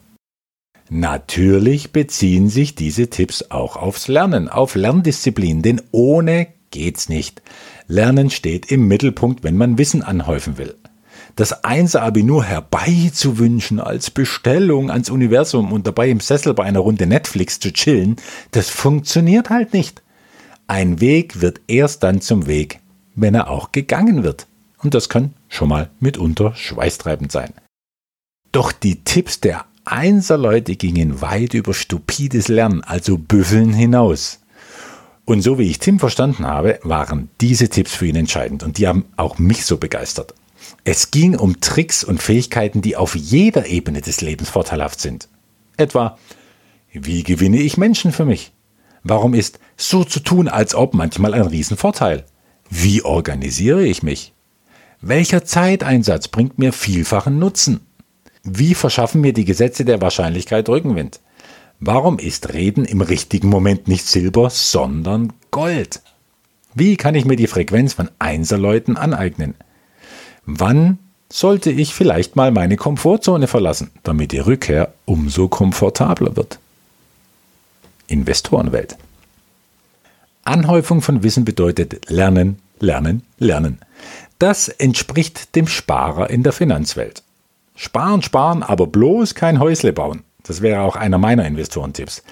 Natürlich 0.90 1.92
beziehen 1.92 2.48
sich 2.48 2.74
diese 2.74 3.08
Tipps 3.10 3.50
auch 3.50 3.76
aufs 3.76 4.08
Lernen, 4.08 4.48
auf 4.48 4.74
Lerndisziplin, 4.74 5.62
denn 5.62 5.82
ohne 5.90 6.48
geht's 6.70 7.08
nicht. 7.08 7.42
Lernen 7.86 8.30
steht 8.30 8.70
im 8.72 8.88
Mittelpunkt, 8.88 9.44
wenn 9.44 9.56
man 9.56 9.78
Wissen 9.78 10.02
anhäufen 10.02 10.58
will. 10.58 10.76
Das 11.36 11.62
Einser-Abi 11.64 12.22
nur 12.22 12.42
herbeizuwünschen 12.42 13.80
als 13.80 14.10
Bestellung 14.10 14.90
ans 14.90 15.10
Universum 15.10 15.72
und 15.72 15.86
dabei 15.86 16.08
im 16.08 16.20
Sessel 16.20 16.54
bei 16.54 16.64
einer 16.64 16.80
Runde 16.80 17.06
Netflix 17.06 17.60
zu 17.60 17.72
chillen, 17.72 18.16
das 18.50 18.70
funktioniert 18.70 19.50
halt 19.50 19.72
nicht. 19.72 20.02
Ein 20.70 21.00
Weg 21.00 21.40
wird 21.40 21.62
erst 21.66 22.02
dann 22.02 22.20
zum 22.20 22.46
Weg, 22.46 22.80
wenn 23.14 23.34
er 23.34 23.48
auch 23.48 23.72
gegangen 23.72 24.22
wird. 24.22 24.46
Und 24.82 24.92
das 24.92 25.08
kann 25.08 25.32
schon 25.48 25.70
mal 25.70 25.88
mitunter 25.98 26.54
schweißtreibend 26.54 27.32
sein. 27.32 27.54
Doch 28.52 28.70
die 28.70 29.02
Tipps 29.02 29.40
der 29.40 29.64
Einser-Leute 29.86 30.76
gingen 30.76 31.22
weit 31.22 31.54
über 31.54 31.72
stupides 31.72 32.48
Lernen, 32.48 32.84
also 32.84 33.16
Büffeln 33.16 33.72
hinaus. 33.72 34.40
Und 35.24 35.40
so 35.40 35.58
wie 35.58 35.70
ich 35.70 35.78
Tim 35.78 35.98
verstanden 35.98 36.46
habe, 36.46 36.78
waren 36.82 37.30
diese 37.40 37.70
Tipps 37.70 37.94
für 37.94 38.06
ihn 38.06 38.16
entscheidend 38.16 38.62
und 38.62 38.76
die 38.76 38.86
haben 38.86 39.06
auch 39.16 39.38
mich 39.38 39.64
so 39.64 39.78
begeistert. 39.78 40.34
Es 40.84 41.10
ging 41.10 41.34
um 41.34 41.62
Tricks 41.62 42.04
und 42.04 42.22
Fähigkeiten, 42.22 42.82
die 42.82 42.96
auf 42.96 43.16
jeder 43.16 43.66
Ebene 43.66 44.02
des 44.02 44.20
Lebens 44.20 44.50
vorteilhaft 44.50 45.00
sind. 45.00 45.28
Etwa, 45.78 46.18
wie 46.92 47.22
gewinne 47.22 47.58
ich 47.58 47.78
Menschen 47.78 48.12
für 48.12 48.26
mich? 48.26 48.52
Warum 49.08 49.32
ist 49.32 49.58
so 49.78 50.04
zu 50.04 50.20
tun, 50.20 50.48
als 50.48 50.74
ob 50.74 50.92
manchmal 50.92 51.32
ein 51.32 51.46
Riesenvorteil? 51.46 52.26
Wie 52.68 53.02
organisiere 53.02 53.82
ich 53.86 54.02
mich? 54.02 54.34
Welcher 55.00 55.46
Zeiteinsatz 55.46 56.28
bringt 56.28 56.58
mir 56.58 56.74
vielfachen 56.74 57.38
Nutzen? 57.38 57.80
Wie 58.42 58.74
verschaffen 58.74 59.22
mir 59.22 59.32
die 59.32 59.46
Gesetze 59.46 59.86
der 59.86 60.02
Wahrscheinlichkeit 60.02 60.68
Rückenwind? 60.68 61.20
Warum 61.80 62.18
ist 62.18 62.52
Reden 62.52 62.84
im 62.84 63.00
richtigen 63.00 63.48
Moment 63.48 63.88
nicht 63.88 64.06
Silber, 64.06 64.50
sondern 64.50 65.32
Gold? 65.50 66.02
Wie 66.74 66.98
kann 66.98 67.14
ich 67.14 67.24
mir 67.24 67.36
die 67.36 67.46
Frequenz 67.46 67.94
von 67.94 68.10
Einserleuten 68.18 68.98
aneignen? 68.98 69.54
Wann 70.44 70.98
sollte 71.32 71.70
ich 71.70 71.94
vielleicht 71.94 72.36
mal 72.36 72.50
meine 72.50 72.76
Komfortzone 72.76 73.46
verlassen, 73.46 73.90
damit 74.02 74.32
die 74.32 74.38
Rückkehr 74.40 74.92
umso 75.06 75.48
komfortabler 75.48 76.36
wird? 76.36 76.58
Investorenwelt. 78.08 78.96
Anhäufung 80.44 81.02
von 81.02 81.22
Wissen 81.22 81.44
bedeutet 81.44 82.10
Lernen, 82.10 82.58
Lernen, 82.80 83.22
Lernen. 83.38 83.78
Das 84.38 84.68
entspricht 84.68 85.54
dem 85.54 85.66
Sparer 85.66 86.30
in 86.30 86.42
der 86.42 86.52
Finanzwelt. 86.52 87.22
Sparen, 87.76 88.22
sparen, 88.22 88.62
aber 88.62 88.86
bloß 88.86 89.34
kein 89.34 89.60
Häusle 89.60 89.92
bauen. 89.92 90.24
Das 90.42 90.62
wäre 90.62 90.80
auch 90.80 90.96
einer 90.96 91.18
meiner 91.18 91.46
Investorentipps. 91.46 92.22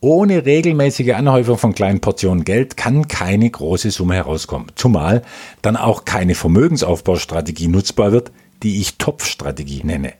Ohne 0.00 0.44
regelmäßige 0.44 1.14
Anhäufung 1.14 1.58
von 1.58 1.74
kleinen 1.74 2.00
Portionen 2.00 2.44
Geld 2.44 2.76
kann 2.76 3.08
keine 3.08 3.48
große 3.48 3.90
Summe 3.90 4.14
herauskommen. 4.14 4.68
Zumal 4.74 5.22
dann 5.62 5.76
auch 5.76 6.04
keine 6.04 6.34
Vermögensaufbaustrategie 6.34 7.68
nutzbar 7.68 8.12
wird, 8.12 8.30
die 8.62 8.80
ich 8.80 8.98
Topfstrategie 8.98 9.82
nenne. 9.82 10.12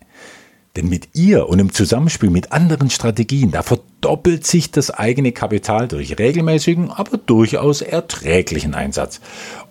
Denn 0.76 0.88
mit 0.88 1.10
ihr 1.14 1.48
und 1.48 1.60
im 1.60 1.72
Zusammenspiel 1.72 2.30
mit 2.30 2.50
anderen 2.50 2.90
Strategien, 2.90 3.52
da 3.52 3.62
verdoppelt 3.62 4.46
sich 4.46 4.72
das 4.72 4.90
eigene 4.90 5.30
Kapital 5.32 5.86
durch 5.86 6.18
regelmäßigen, 6.18 6.90
aber 6.90 7.16
durchaus 7.16 7.80
erträglichen 7.80 8.74
Einsatz. 8.74 9.20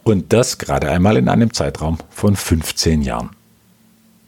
Und 0.04 0.32
das 0.32 0.58
gerade 0.58 0.90
einmal 0.90 1.18
in 1.18 1.28
einem 1.28 1.54
Zeitraum 1.54 1.98
von 2.10 2.36
15 2.36 3.02
Jahren. 3.02 3.32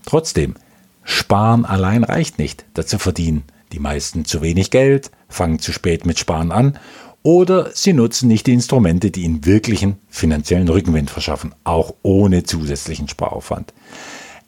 Trotzdem, 0.05 0.55
Sparen 1.03 1.65
allein 1.65 2.03
reicht 2.03 2.39
nicht. 2.39 2.65
Dazu 2.74 2.98
verdienen 2.98 3.44
die 3.72 3.79
meisten 3.79 4.25
zu 4.25 4.41
wenig 4.41 4.72
Geld, 4.72 5.12
fangen 5.29 5.60
zu 5.60 5.72
spät 5.72 6.05
mit 6.05 6.20
Sparen 6.20 6.51
an 6.51 6.79
oder 7.24 7.72
sie 7.74 7.94
nutzen 7.94 8.27
nicht 8.27 8.48
die 8.48 8.53
Instrumente, 8.53 9.12
die 9.12 9.24
ihnen 9.24 9.46
wirklichen 9.46 9.98
finanziellen 10.10 10.70
Rückenwind 10.70 11.10
verschaffen, 11.10 11.55
auch 11.63 11.96
ohne 12.03 12.44
zusätzlichen 12.44 13.08
Sparaufwand. 13.08 13.74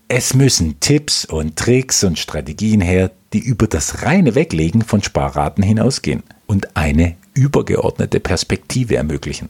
Es 0.10 0.34
müssen 0.34 0.80
Tipps 0.80 1.26
und 1.26 1.58
Tricks 1.58 2.06
und 2.06 2.18
Strategien 2.18 2.80
her, 2.80 3.12
die 3.34 3.40
über 3.40 3.68
das 3.68 4.04
reine 4.04 4.36
Weglegen 4.36 4.82
von 4.82 5.04
Sparraten 5.04 5.66
hinausgehen 5.66 6.24
und 6.46 6.78
eine 6.78 7.18
übergeordnete 7.34 8.22
Perspektive 8.22 8.96
ermöglichen. 8.96 9.50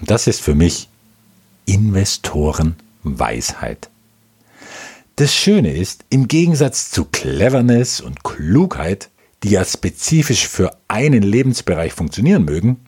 Und 0.00 0.10
das 0.10 0.26
ist 0.26 0.40
für 0.40 0.56
mich 0.56 0.88
Investorenweisheit. 1.66 3.90
Das 5.16 5.32
Schöne 5.32 5.72
ist, 5.72 6.04
im 6.10 6.26
Gegensatz 6.26 6.90
zu 6.90 7.04
Cleverness 7.04 8.00
und 8.00 8.24
Klugheit, 8.24 9.08
die 9.44 9.50
ja 9.50 9.64
spezifisch 9.64 10.48
für 10.48 10.76
einen 10.88 11.22
Lebensbereich 11.22 11.92
funktionieren 11.92 12.44
mögen, 12.44 12.78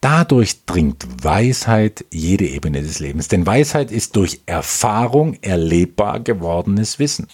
dadurch 0.00 0.64
dringt 0.64 1.24
Weisheit 1.24 2.04
jede 2.10 2.46
Ebene 2.46 2.82
des 2.82 2.98
Lebens. 2.98 3.28
Denn 3.28 3.46
Weisheit 3.46 3.90
ist 3.90 4.16
durch 4.16 4.40
Erfahrung 4.46 5.34
erlebbar 5.42 6.20
gewordenes 6.20 6.98
Wissen. 6.98 7.28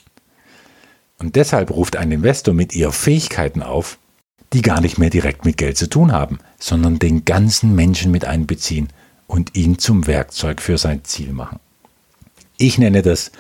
Und 1.19 1.37
deshalb 1.37 1.71
ruft 1.71 1.97
ein 1.97 2.13
Investor 2.13 2.53
mit 2.53 2.75
ihr 2.75 2.93
Fähigkeiten 2.93 3.63
auf, 3.63 3.99
die 4.53 4.63
gar 4.63 4.81
nicht 4.81 4.99
mehr 4.99 5.11
direkt 5.11 5.45
mit 5.45 5.57
Geld 5.57 5.77
zu 5.77 5.89
tun 5.89 6.13
haben, 6.13 6.39
sondern 6.59 6.99
den 6.99 7.25
ganzen 7.25 7.75
Menschen 7.75 8.11
mit 8.11 8.25
einbeziehen 8.25 8.89
und 9.27 9.57
ihn 9.57 9.79
zum 9.79 10.07
Werkzeug 10.07 10.61
für 10.61 10.79
sein 10.79 11.05
Ziel 11.05 11.33
machen. 11.33 11.59
Ich 12.59 12.79
nenne 12.79 13.03
das 13.03 13.33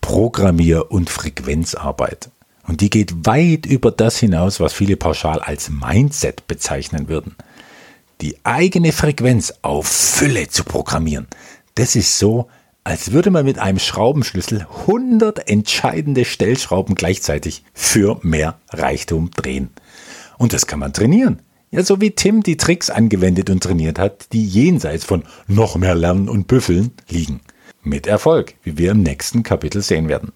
Programmier- 0.00 0.90
und 0.90 1.10
Frequenzarbeit. 1.10 2.30
Und 2.66 2.82
die 2.82 2.90
geht 2.90 3.26
weit 3.26 3.66
über 3.66 3.90
das 3.90 4.18
hinaus, 4.18 4.60
was 4.60 4.72
viele 4.72 4.96
pauschal 4.96 5.40
als 5.40 5.70
Mindset 5.70 6.46
bezeichnen 6.46 7.08
würden. 7.08 7.34
Die 8.20 8.36
eigene 8.44 8.92
Frequenz 8.92 9.54
auf 9.62 9.86
Fülle 9.86 10.48
zu 10.48 10.64
programmieren, 10.64 11.26
das 11.74 11.96
ist 11.96 12.18
so, 12.18 12.48
als 12.84 13.12
würde 13.12 13.30
man 13.30 13.46
mit 13.46 13.58
einem 13.58 13.78
Schraubenschlüssel 13.78 14.66
100 14.86 15.48
entscheidende 15.48 16.26
Stellschrauben 16.26 16.94
gleichzeitig 16.94 17.64
für 17.72 18.18
mehr 18.22 18.58
Reichtum 18.70 19.30
drehen. 19.30 19.70
Und 20.36 20.52
das 20.52 20.66
kann 20.66 20.80
man 20.80 20.92
trainieren. 20.92 21.40
Ja, 21.70 21.82
so 21.82 22.00
wie 22.00 22.10
Tim 22.10 22.42
die 22.42 22.56
Tricks 22.56 22.90
angewendet 22.90 23.48
und 23.48 23.62
trainiert 23.62 23.98
hat, 23.98 24.32
die 24.32 24.44
jenseits 24.44 25.04
von 25.04 25.22
noch 25.46 25.76
mehr 25.76 25.94
Lernen 25.94 26.28
und 26.28 26.46
Büffeln 26.46 26.92
liegen. 27.08 27.40
Mit 27.82 28.06
Erfolg, 28.06 28.54
wie 28.64 28.76
wir 28.76 28.90
im 28.90 29.02
nächsten 29.02 29.42
Kapitel 29.42 29.80
sehen 29.80 30.08
werden. 30.08 30.32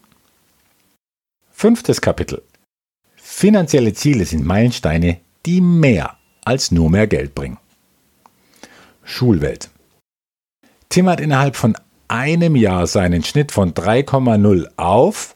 Fünftes 1.50 2.00
Kapitel. 2.00 2.42
Finanzielle 3.16 3.92
Ziele 3.92 4.24
sind 4.24 4.46
Meilensteine, 4.46 5.18
die 5.44 5.60
mehr 5.60 6.16
als 6.44 6.70
nur 6.70 6.88
mehr 6.88 7.06
Geld 7.06 7.34
bringen. 7.34 7.58
Schulwelt. 9.04 9.70
Tim 10.88 11.08
hat 11.08 11.20
innerhalb 11.20 11.56
von 11.56 11.76
einem 12.08 12.56
Jahr 12.56 12.86
seinen 12.86 13.24
Schnitt 13.24 13.52
von 13.52 13.74
3,0 13.74 14.68
auf 14.76 15.34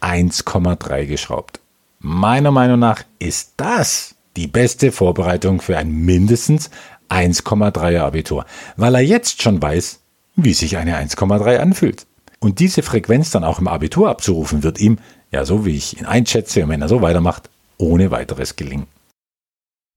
1,3 0.00 1.06
geschraubt. 1.06 1.60
Meiner 1.98 2.50
Meinung 2.50 2.78
nach 2.78 3.04
ist 3.18 3.54
das 3.56 4.14
die 4.36 4.46
beste 4.46 4.92
Vorbereitung 4.92 5.60
für 5.60 5.78
ein 5.78 5.90
mindestens 5.90 6.70
1,3er 7.08 8.00
Abitur, 8.00 8.44
weil 8.76 8.94
er 8.94 9.00
jetzt 9.00 9.42
schon 9.42 9.62
weiß, 9.62 10.00
wie 10.36 10.54
sich 10.54 10.76
eine 10.76 10.98
1,3 10.98 11.58
anfühlt. 11.58 12.06
Und 12.40 12.58
diese 12.58 12.82
Frequenz 12.82 13.30
dann 13.30 13.44
auch 13.44 13.58
im 13.58 13.68
Abitur 13.68 14.10
abzurufen, 14.10 14.62
wird 14.62 14.80
ihm, 14.80 14.98
ja 15.30 15.44
so 15.44 15.64
wie 15.64 15.76
ich 15.76 15.98
ihn 15.98 16.06
einschätze 16.06 16.64
und 16.64 16.68
wenn 16.68 16.82
er 16.82 16.88
so 16.88 17.00
weitermacht, 17.00 17.48
ohne 17.78 18.10
weiteres 18.10 18.56
gelingen. 18.56 18.86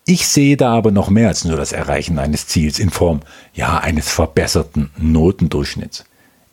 Ich 0.08 0.28
sehe 0.28 0.58
da 0.58 0.74
aber 0.74 0.90
noch 0.90 1.12
mehr 1.12 1.28
als 1.28 1.46
nur 1.46 1.56
das 1.56 1.72
Erreichen 1.72 2.18
eines 2.18 2.48
Ziels 2.48 2.80
in 2.80 2.90
Form, 2.90 3.20
ja, 3.54 3.78
eines 3.78 4.10
verbesserten 4.10 4.90
Notendurchschnitts. 4.98 6.06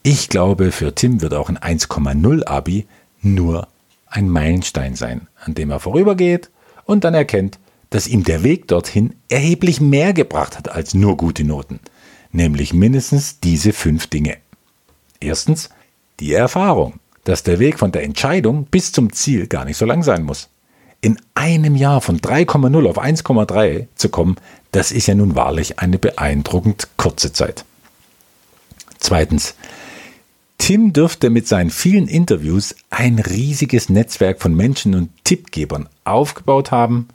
Ich 0.03 0.29
glaube, 0.29 0.73
für 0.73 0.95
Tim 0.95 1.23
wird 1.23 1.33
auch 1.33 1.49
ein 1.49 1.57
1,0 1.57 2.47
Abi 2.47 2.87
nur 3.23 3.69
ein 4.07 4.29
Meilenstein 4.29 4.97
sein, 4.97 5.29
an 5.43 5.55
dem 5.55 5.71
er 5.71 5.81
vorübergeht 5.81 6.51
und 6.85 7.05
dann 7.05 7.15
erkennt, 7.15 7.59
dass 7.89 8.07
ihm 8.07 8.25
der 8.25 8.43
Weg 8.43 8.69
dorthin 8.69 9.15
erheblich 9.31 9.81
mehr 9.81 10.13
gebracht 10.13 10.59
hat 10.59 10.69
als 10.69 10.93
nur 10.93 11.17
gute 11.17 11.45
Noten 11.45 11.81
nämlich 12.35 12.75
mindestens 12.75 13.41
diese 13.41 13.73
fünf 13.73 14.09
Dinge. 14.09 14.37
Erstens 15.21 15.71
die 16.21 16.35
Erfahrung, 16.35 16.95
dass 17.23 17.43
der 17.43 17.59
Weg 17.59 17.79
von 17.79 17.93
der 17.93 18.03
Entscheidung 18.03 18.67
bis 18.67 18.93
zum 18.93 19.13
Ziel 19.13 19.47
gar 19.47 19.65
nicht 19.65 19.79
so 19.79 19.87
lang 19.87 20.03
sein 20.03 20.25
muss. 20.25 20.51
In 21.05 21.21
einem 21.35 21.77
Jahr 21.77 22.01
von 22.01 22.19
3,0 22.19 22.89
auf 22.89 22.99
1,3 22.99 23.89
zu 23.95 24.09
kommen, 24.09 24.37
das 24.73 24.91
ist 24.91 25.07
ja 25.07 25.15
nun 25.15 25.35
wahrlich 25.35 25.79
eine 25.79 25.99
beeindruckend 25.99 26.89
kurze 26.97 27.31
Zeit. 27.31 27.67
Zweitens, 29.01 29.55
Tim 30.57 30.95
dürfte 30.95 31.29
mit 31.29 31.47
seinen 31.47 31.69
vielen 31.69 32.09
Interviews 32.09 32.75
ein 32.89 33.19
riesiges 33.19 33.91
Netzwerk 33.91 34.41
von 34.41 34.55
Menschen 34.55 34.95
und 34.95 35.11
Tippgebern 35.25 35.91
aufgebaut 36.05 36.71
haben, 36.71 37.09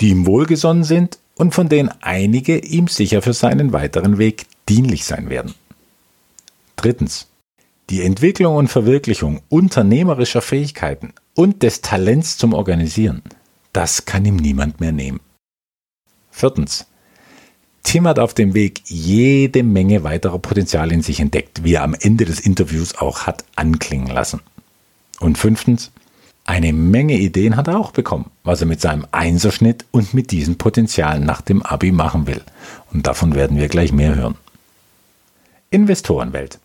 die 0.00 0.08
ihm 0.08 0.26
wohlgesonnen 0.26 0.84
sind 0.84 1.18
und 1.36 1.52
von 1.52 1.68
denen 1.68 1.90
einige 2.00 2.56
ihm 2.56 2.88
sicher 2.88 3.20
für 3.20 3.34
seinen 3.34 3.74
weiteren 3.74 4.16
Weg 4.16 4.46
dienlich 4.66 5.04
sein 5.04 5.28
werden. 5.28 5.52
Drittens. 6.76 7.26
Die 7.90 8.00
Entwicklung 8.00 8.56
und 8.56 8.68
Verwirklichung 8.68 9.42
unternehmerischer 9.50 10.40
Fähigkeiten 10.40 11.12
und 11.36 11.62
des 11.62 11.82
Talents 11.82 12.38
zum 12.38 12.54
Organisieren, 12.54 13.22
das 13.72 14.06
kann 14.06 14.24
ihm 14.24 14.36
niemand 14.36 14.80
mehr 14.80 14.90
nehmen. 14.90 15.20
Viertens. 16.30 16.86
Tim 17.82 18.08
hat 18.08 18.18
auf 18.18 18.34
dem 18.34 18.54
Weg 18.54 18.82
jede 18.86 19.62
Menge 19.62 20.02
weiterer 20.02 20.40
Potenzial 20.40 20.90
in 20.90 21.02
sich 21.02 21.20
entdeckt, 21.20 21.62
wie 21.62 21.74
er 21.74 21.84
am 21.84 21.94
Ende 21.94 22.24
des 22.24 22.40
Interviews 22.40 22.96
auch 22.96 23.26
hat 23.26 23.44
anklingen 23.54 24.08
lassen. 24.08 24.40
Und 25.20 25.38
fünftens. 25.38 25.92
Eine 26.44 26.72
Menge 26.72 27.18
Ideen 27.18 27.56
hat 27.56 27.68
er 27.68 27.78
auch 27.78 27.90
bekommen, 27.90 28.30
was 28.42 28.60
er 28.60 28.66
mit 28.66 28.80
seinem 28.80 29.06
Einserschnitt 29.12 29.84
und 29.90 30.14
mit 30.14 30.30
diesen 30.30 30.58
Potenzialen 30.58 31.24
nach 31.24 31.42
dem 31.42 31.62
Abi 31.62 31.92
machen 31.92 32.26
will. 32.26 32.42
Und 32.92 33.06
davon 33.06 33.34
werden 33.34 33.56
wir 33.56 33.68
gleich 33.68 33.92
mehr 33.92 34.14
hören. 34.14 34.36
Investorenwelt. 35.70 36.60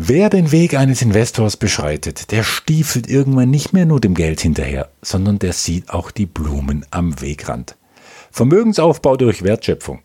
Wer 0.00 0.30
den 0.30 0.52
Weg 0.52 0.74
eines 0.74 1.02
Investors 1.02 1.56
beschreitet, 1.56 2.30
der 2.30 2.44
stiefelt 2.44 3.08
irgendwann 3.08 3.50
nicht 3.50 3.72
mehr 3.72 3.84
nur 3.84 3.98
dem 3.98 4.14
Geld 4.14 4.40
hinterher, 4.40 4.90
sondern 5.02 5.40
der 5.40 5.52
sieht 5.52 5.90
auch 5.90 6.12
die 6.12 6.24
Blumen 6.24 6.86
am 6.92 7.20
Wegrand. 7.20 7.74
Vermögensaufbau 8.30 9.16
durch 9.16 9.42
Wertschöpfung 9.42 9.98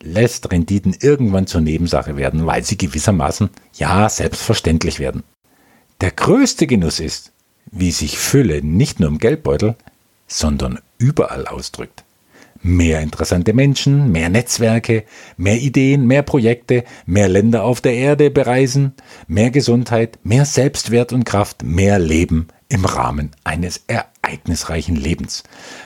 lässt 0.00 0.50
Renditen 0.50 0.96
irgendwann 0.98 1.46
zur 1.46 1.60
Nebensache 1.60 2.16
werden, 2.16 2.46
weil 2.46 2.64
sie 2.64 2.78
gewissermaßen 2.78 3.50
ja 3.74 4.08
selbstverständlich 4.08 5.00
werden. 5.00 5.22
Der 6.00 6.12
größte 6.12 6.66
Genuss 6.66 6.98
ist, 6.98 7.30
wie 7.70 7.90
sich 7.90 8.16
Fülle 8.16 8.64
nicht 8.64 9.00
nur 9.00 9.10
im 9.10 9.18
Geldbeutel, 9.18 9.76
sondern 10.26 10.78
überall 10.96 11.46
ausdrückt. 11.46 12.05
Mehr 12.62 13.00
interessante 13.00 13.52
Menschen, 13.52 14.12
mehr 14.12 14.28
Netzwerke, 14.28 15.04
mehr 15.36 15.58
Ideen, 15.58 16.06
mehr 16.06 16.22
Projekte, 16.22 16.84
mehr 17.06 17.28
Länder 17.28 17.64
auf 17.64 17.80
der 17.80 17.94
Erde 17.94 18.30
bereisen, 18.30 18.94
mehr 19.28 19.50
Gesundheit, 19.50 20.18
mehr 20.24 20.44
Selbstwert 20.44 21.12
und 21.12 21.24
Kraft, 21.24 21.62
mehr 21.62 21.98
Leben 21.98 22.48
im 22.68 22.84
Rahmen 22.84 23.30
eines 23.44 23.84
ereignisreichen 23.86 24.96
Lebens. 24.96 25.44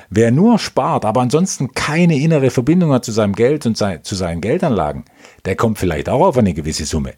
Wer 0.09 0.31
nur 0.31 0.59
spart, 0.59 1.05
aber 1.05 1.21
ansonsten 1.21 1.73
keine 1.73 2.19
innere 2.19 2.51
Verbindung 2.51 2.93
hat 2.93 3.05
zu 3.05 3.13
seinem 3.13 3.35
Geld 3.35 3.67
und 3.67 3.77
zu 3.77 4.15
seinen 4.15 4.41
Geldanlagen, 4.41 5.05
der 5.45 5.57
kommt 5.57 5.79
vielleicht 5.79 6.09
auch 6.09 6.27
auf 6.27 6.39
eine 6.39 6.55
gewisse 6.55 6.87
Summe. 6.87 7.15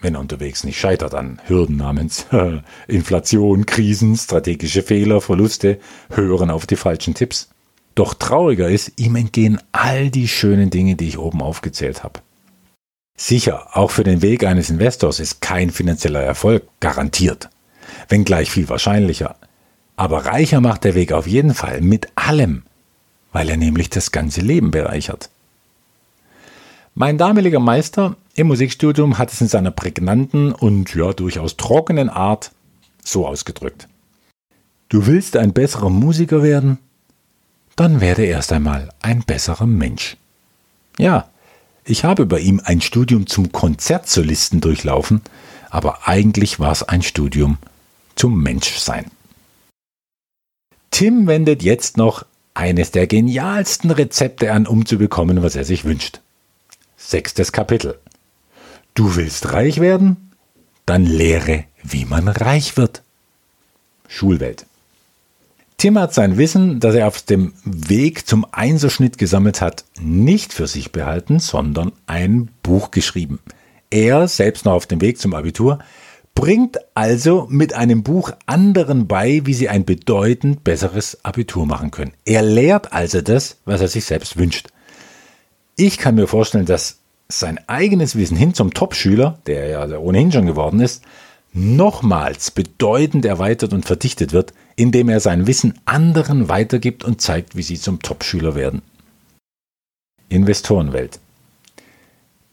Wenn 0.00 0.14
er 0.14 0.20
unterwegs 0.20 0.64
nicht 0.64 0.80
scheitert 0.80 1.14
an 1.14 1.40
Hürden 1.46 1.76
namens 1.76 2.26
Inflation, 2.88 3.66
Krisen, 3.66 4.16
strategische 4.16 4.82
Fehler, 4.82 5.20
Verluste, 5.20 5.78
hören 6.10 6.50
auf 6.50 6.66
die 6.66 6.76
falschen 6.76 7.14
Tipps. 7.14 7.50
Doch 7.94 8.14
trauriger 8.14 8.68
ist, 8.68 8.92
ihm 8.96 9.16
entgehen 9.16 9.58
all 9.72 10.10
die 10.10 10.28
schönen 10.28 10.70
Dinge, 10.70 10.96
die 10.96 11.08
ich 11.08 11.18
oben 11.18 11.42
aufgezählt 11.42 12.02
habe. 12.02 12.20
Sicher, 13.16 13.76
auch 13.76 13.90
für 13.90 14.04
den 14.04 14.22
Weg 14.22 14.44
eines 14.44 14.70
Investors 14.70 15.20
ist 15.20 15.40
kein 15.40 15.70
finanzieller 15.70 16.22
Erfolg 16.22 16.64
garantiert, 16.80 17.50
wenngleich 18.08 18.50
viel 18.50 18.68
wahrscheinlicher. 18.68 19.36
Aber 19.96 20.24
reicher 20.24 20.60
macht 20.60 20.84
der 20.84 20.94
Weg 20.94 21.12
auf 21.12 21.26
jeden 21.26 21.54
Fall 21.54 21.82
mit 21.82 22.08
allem, 22.14 22.62
weil 23.32 23.50
er 23.50 23.58
nämlich 23.58 23.90
das 23.90 24.10
ganze 24.10 24.40
Leben 24.40 24.70
bereichert. 24.70 25.28
Mein 26.94 27.18
damaliger 27.18 27.60
Meister 27.60 28.16
im 28.34 28.48
Musikstudium 28.48 29.18
hat 29.18 29.32
es 29.32 29.40
in 29.40 29.48
seiner 29.48 29.70
prägnanten 29.70 30.52
und 30.52 30.94
ja 30.94 31.12
durchaus 31.12 31.56
trockenen 31.56 32.08
Art 32.08 32.52
so 33.04 33.26
ausgedrückt. 33.26 33.88
Du 34.88 35.06
willst 35.06 35.36
ein 35.36 35.52
besserer 35.52 35.90
Musiker 35.90 36.42
werden? 36.42 36.78
Dann 37.76 38.00
werde 38.00 38.24
erst 38.24 38.52
einmal 38.52 38.90
ein 39.00 39.22
besserer 39.22 39.66
Mensch. 39.66 40.16
Ja, 40.98 41.28
ich 41.84 42.04
habe 42.04 42.26
bei 42.26 42.38
ihm 42.38 42.60
ein 42.64 42.80
Studium 42.80 43.26
zum 43.26 43.50
Konzertsolisten 43.50 44.60
durchlaufen, 44.60 45.22
aber 45.70 46.06
eigentlich 46.06 46.60
war 46.60 46.72
es 46.72 46.82
ein 46.82 47.02
Studium 47.02 47.58
zum 48.14 48.42
Menschsein. 48.42 49.06
Tim 50.90 51.26
wendet 51.26 51.62
jetzt 51.62 51.96
noch 51.96 52.24
eines 52.54 52.90
der 52.90 53.06
genialsten 53.06 53.90
Rezepte 53.90 54.52
an, 54.52 54.66
um 54.66 54.84
zu 54.84 54.98
bekommen, 54.98 55.42
was 55.42 55.56
er 55.56 55.64
sich 55.64 55.84
wünscht. 55.84 56.20
Sechstes 56.96 57.52
Kapitel. 57.52 57.98
Du 58.94 59.16
willst 59.16 59.52
reich 59.52 59.80
werden? 59.80 60.32
Dann 60.84 61.06
lehre, 61.06 61.64
wie 61.82 62.04
man 62.04 62.28
reich 62.28 62.76
wird. 62.76 63.02
Schulwelt. 64.06 64.66
Tim 65.82 65.98
hat 65.98 66.14
sein 66.14 66.38
Wissen, 66.38 66.78
das 66.78 66.94
er 66.94 67.08
auf 67.08 67.22
dem 67.22 67.54
Weg 67.64 68.28
zum 68.28 68.46
Einserschnitt 68.52 69.18
gesammelt 69.18 69.60
hat, 69.60 69.84
nicht 70.00 70.52
für 70.52 70.68
sich 70.68 70.92
behalten, 70.92 71.40
sondern 71.40 71.90
ein 72.06 72.50
Buch 72.62 72.92
geschrieben. 72.92 73.40
Er, 73.90 74.28
selbst 74.28 74.64
noch 74.64 74.74
auf 74.74 74.86
dem 74.86 75.00
Weg 75.00 75.18
zum 75.18 75.34
Abitur, 75.34 75.80
bringt 76.36 76.78
also 76.94 77.48
mit 77.50 77.74
einem 77.74 78.04
Buch 78.04 78.30
anderen 78.46 79.08
bei, 79.08 79.40
wie 79.44 79.54
sie 79.54 79.68
ein 79.68 79.84
bedeutend 79.84 80.62
besseres 80.62 81.24
Abitur 81.24 81.66
machen 81.66 81.90
können. 81.90 82.12
Er 82.24 82.42
lehrt 82.42 82.92
also 82.92 83.20
das, 83.20 83.56
was 83.64 83.80
er 83.80 83.88
sich 83.88 84.04
selbst 84.04 84.36
wünscht. 84.36 84.68
Ich 85.74 85.98
kann 85.98 86.14
mir 86.14 86.28
vorstellen, 86.28 86.64
dass 86.66 87.00
sein 87.26 87.58
eigenes 87.66 88.14
Wissen 88.14 88.36
hin 88.36 88.54
zum 88.54 88.72
Top-Schüler, 88.72 89.40
der 89.48 89.66
ja 89.66 89.98
ohnehin 89.98 90.30
schon 90.30 90.46
geworden 90.46 90.78
ist, 90.78 91.02
nochmals 91.52 92.50
bedeutend 92.50 93.24
erweitert 93.24 93.72
und 93.72 93.84
verdichtet 93.84 94.32
wird, 94.32 94.54
indem 94.76 95.08
er 95.08 95.20
sein 95.20 95.46
Wissen 95.46 95.74
anderen 95.84 96.48
weitergibt 96.48 97.04
und 97.04 97.20
zeigt, 97.20 97.56
wie 97.56 97.62
sie 97.62 97.78
zum 97.78 98.00
Topschüler 98.00 98.54
werden. 98.54 98.82
Investorenwelt. 100.28 101.20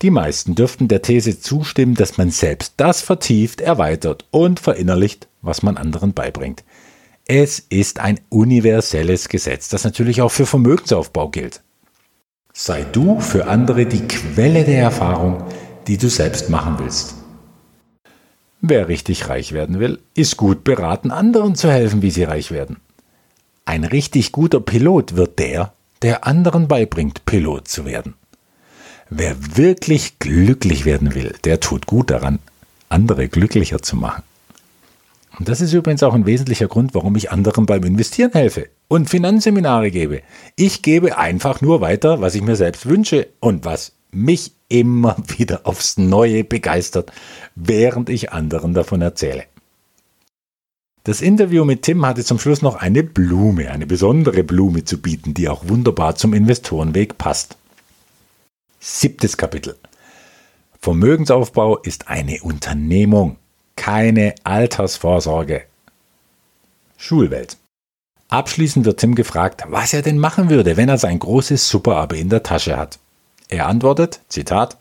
Die 0.02 0.12
meisten 0.12 0.56
dürften 0.56 0.88
der 0.88 1.02
These 1.02 1.40
zustimmen, 1.40 1.96
dass 1.96 2.18
man 2.18 2.32
selbst 2.32 2.74
das 2.78 3.02
vertieft, 3.02 3.60
erweitert 3.60 4.26
und 4.32 4.60
verinnerlicht, 4.60 5.28
was 5.42 5.62
man 5.62 5.78
anderen 5.78 6.14
beibringt. 6.14 6.64
Es 7.26 7.60
ist 7.60 8.00
ein 8.00 8.20
universelles 8.30 9.30
Gesetz, 9.30 9.70
das 9.70 9.84
natürlich 9.84 10.22
auch 10.22 10.32
für 10.32 10.46
Vermögensaufbau 10.46 11.30
gilt. 11.30 11.62
Sei 12.54 12.84
du 12.84 13.20
für 13.20 13.48
andere 13.48 13.86
die 13.86 14.08
Quelle 14.08 14.64
der 14.64 14.82
Erfahrung, 14.82 15.44
die 15.88 15.98
du 15.98 16.10
selbst 16.10 16.50
machen 16.50 16.78
willst. 16.80 17.19
Wer 18.62 18.90
richtig 18.90 19.30
reich 19.30 19.54
werden 19.54 19.80
will, 19.80 20.00
ist 20.16 20.36
gut 20.36 20.64
beraten, 20.64 21.12
anderen 21.12 21.56
zu 21.56 21.72
helfen, 21.72 22.02
wie 22.02 22.12
sie 22.12 22.24
reich 22.24 22.52
werden. 22.52 22.78
Ein 23.64 23.86
richtig 23.86 24.32
guter 24.32 24.60
Pilot 24.60 25.16
wird 25.16 25.40
der, 25.40 25.74
der 26.02 26.28
anderen 26.28 26.68
beibringt, 26.68 27.26
Pilot 27.26 27.68
zu 27.68 27.86
werden. 27.86 28.16
Wer 29.10 29.36
wirklich 29.56 30.20
glücklich 30.20 30.86
werden 30.86 31.16
will, 31.16 31.36
der 31.46 31.60
tut 31.60 31.86
gut 31.86 32.12
daran, 32.12 32.40
andere 32.90 33.28
glücklicher 33.30 33.82
zu 33.82 33.96
machen. 33.96 34.24
Und 35.38 35.48
das 35.48 35.62
ist 35.62 35.72
übrigens 35.72 36.04
auch 36.04 36.14
ein 36.14 36.26
wesentlicher 36.26 36.68
Grund, 36.68 36.94
warum 36.94 37.16
ich 37.16 37.32
anderen 37.32 37.66
beim 37.66 37.84
Investieren 37.84 38.34
helfe 38.34 38.68
und 38.90 39.10
Finanzseminare 39.10 39.90
gebe. 39.90 40.22
Ich 40.58 40.82
gebe 40.82 41.18
einfach 41.18 41.62
nur 41.62 41.80
weiter, 41.80 42.20
was 42.20 42.36
ich 42.36 42.42
mir 42.42 42.58
selbst 42.58 42.88
wünsche 42.88 43.28
und 43.40 43.64
was 43.64 43.94
mich 44.12 44.52
immer 44.70 45.18
wieder 45.38 45.62
aufs 45.66 45.98
Neue 45.98 46.44
begeistert, 46.44 47.12
während 47.56 48.10
ich 48.10 48.32
anderen 48.32 48.74
davon 48.74 49.02
erzähle. 49.02 49.44
Das 51.04 51.22
Interview 51.22 51.66
mit 51.66 51.82
Tim 51.82 52.06
hatte 52.06 52.24
zum 52.24 52.40
Schluss 52.40 52.62
noch 52.62 52.76
eine 52.76 53.04
Blume, 53.04 53.72
eine 53.72 53.88
besondere 53.88 54.44
Blume 54.44 54.84
zu 54.84 55.02
bieten, 55.02 55.34
die 55.34 55.50
auch 55.50 55.68
wunderbar 55.68 56.16
zum 56.16 56.34
Investorenweg 56.34 57.18
passt. 57.18 57.58
Siebtes 58.80 59.36
Kapitel. 59.36 59.76
Vermögensaufbau 60.80 61.78
ist 61.78 62.10
eine 62.10 62.40
Unternehmung, 62.42 63.38
keine 63.76 64.36
Altersvorsorge. 64.44 65.64
Schulwelt. 66.98 67.58
Abschließend 68.28 68.86
wird 68.86 69.00
Tim 69.00 69.16
gefragt, 69.16 69.64
was 69.68 69.94
er 69.94 70.02
denn 70.02 70.20
machen 70.20 70.50
würde, 70.50 70.78
wenn 70.78 70.90
er 70.90 70.98
sein 70.98 71.18
großes 71.18 71.68
Super-Abo 71.70 72.16
in 72.16 72.30
der 72.30 72.44
Tasche 72.44 72.78
hat. 72.78 73.00
Er 73.50 73.68
antwortet, 73.68 74.22
Zitat, 74.30 74.78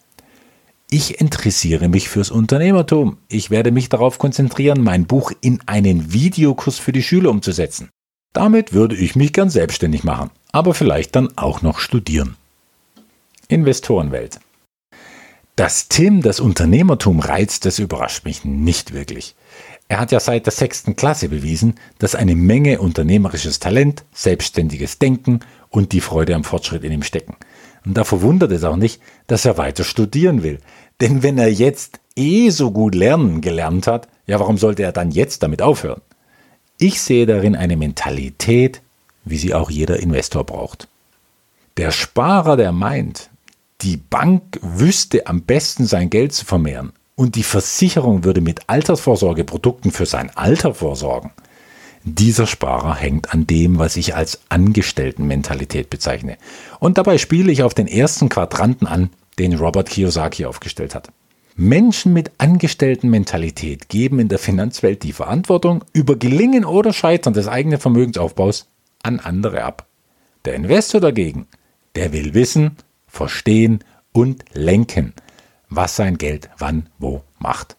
ich 0.91 1.21
interessiere 1.21 1.89
mich 1.89 2.09
fürs 2.09 2.31
Unternehmertum. 2.31 3.17
Ich 3.29 3.51
werde 3.51 3.73
mich 3.73 3.89
darauf 3.89 4.19
konzentrieren, 4.19 4.83
mein 4.83 5.07
Buch 5.07 5.33
in 5.41 5.61
einen 5.67 6.13
Videokurs 6.13 6.79
für 6.79 6.93
die 6.93 7.03
Schüler 7.03 7.31
umzusetzen. 7.31 7.91
Damit 8.35 8.75
würde 8.75 8.95
ich 8.95 9.17
mich 9.17 9.33
gern 9.33 9.49
selbstständig 9.49 10.05
machen, 10.05 10.31
aber 10.53 10.75
vielleicht 10.75 11.17
dann 11.17 11.37
auch 11.37 11.63
noch 11.63 11.79
studieren. 11.79 12.37
Investorenwelt. 13.49 14.39
Dass 15.57 15.89
Tim 15.89 16.21
das 16.21 16.39
Unternehmertum 16.39 17.21
reizt, 17.21 17.65
das 17.65 17.79
überrascht 17.79 18.25
mich 18.25 18.45
nicht 18.45 18.93
wirklich. 18.93 19.35
Er 19.89 19.99
hat 19.99 20.13
ja 20.13 20.21
seit 20.21 20.45
der 20.45 20.53
sechsten 20.53 20.95
Klasse 20.95 21.31
bewiesen, 21.31 21.75
dass 21.99 22.15
eine 22.15 22.37
Menge 22.37 22.81
unternehmerisches 22.81 23.59
Talent, 23.59 24.05
selbstständiges 24.13 24.99
Denken 24.99 25.41
und 25.71 25.93
die 25.93 26.03
Freude 26.03 26.35
am 26.35 26.45
Fortschritt 26.45 26.85
in 26.85 26.93
ihm 26.93 27.03
stecken. 27.03 27.37
Und 27.88 27.94
da 27.94 28.05
verwundert 28.05 28.53
es 28.53 28.64
auch 28.64 28.77
nicht, 28.77 29.01
dass 29.29 29.46
er 29.46 29.57
weiter 29.57 29.83
studieren 29.83 30.42
will. 30.42 30.59
Denn 31.01 31.22
wenn 31.22 31.38
er 31.38 31.51
jetzt 31.51 32.01
eh 32.16 32.51
so 32.51 32.70
gut 32.70 32.94
lernen 32.94 33.40
gelernt 33.40 33.87
hat, 33.87 34.09
ja, 34.27 34.38
warum 34.38 34.59
sollte 34.59 34.83
er 34.83 34.92
dann 34.92 35.11
jetzt 35.11 35.42
damit 35.42 35.62
aufhören? 35.62 36.03
Ich 36.77 37.01
sehe 37.01 37.24
darin 37.24 37.57
eine 37.57 37.79
Mentalität, 37.79 38.83
wie 39.24 39.38
sie 39.38 39.55
auch 39.55 39.70
jeder 39.70 40.01
Investor 40.01 40.44
braucht. 40.44 40.87
Der 41.79 41.90
Sparer, 41.90 42.59
der 42.59 42.72
meint, 42.72 43.31
die 43.81 43.96
Bank 43.96 44.59
wüsste 44.61 45.27
am 45.27 45.40
besten 45.40 45.87
sein 45.87 46.11
Geld 46.11 46.35
zu 46.35 46.44
vermehren 46.44 46.92
und 47.16 47.37
die 47.37 47.42
Versicherung 47.42 48.22
würde 48.22 48.42
mit 48.42 48.68
Altersvorsorgeprodukten 48.68 49.92
für 49.92 50.05
sein 50.05 50.31
Alter 50.37 50.74
vorsorgen, 50.74 51.31
dieser 52.05 52.47
Sparer 52.47 52.95
hängt 52.95 53.33
an 53.33 53.47
dem, 53.47 53.79
was 53.79 53.97
ich 53.97 54.15
als 54.15 54.41
Angestelltenmentalität 54.49 55.91
bezeichne. 55.91 56.39
Und 56.81 56.99
dabei 56.99 57.19
spiele 57.19 57.53
ich 57.53 57.63
auf 57.63 57.75
den 57.75 57.87
ersten 57.87 58.29
Quadranten 58.29 58.87
an, 58.87 59.11
den 59.39 59.55
Robert 59.55 59.91
Kiyosaki 59.91 60.47
aufgestellt 60.47 60.95
hat. 60.95 61.09
Menschen 61.57 62.13
mit 62.13 62.31
Angestelltenmentalität 62.39 63.89
geben 63.89 64.21
in 64.21 64.29
der 64.29 64.39
Finanzwelt 64.39 65.03
die 65.03 65.13
Verantwortung 65.13 65.85
über 65.93 66.15
Gelingen 66.17 66.65
oder 66.65 66.93
Scheitern 66.93 67.35
des 67.35 67.49
eigenen 67.49 67.81
Vermögensaufbaus 67.81 68.69
an 69.03 69.19
andere 69.19 69.65
ab. 69.65 69.87
Der 70.45 70.55
Investor 70.55 71.01
dagegen, 71.01 71.49
der 71.97 72.13
will 72.13 72.35
wissen, 72.35 72.77
verstehen 73.09 73.81
und 74.13 74.45
lenken, 74.53 75.15
was 75.69 75.97
sein 75.97 76.17
Geld 76.17 76.49
wann 76.59 76.89
wo 76.99 77.23
macht. 77.39 77.77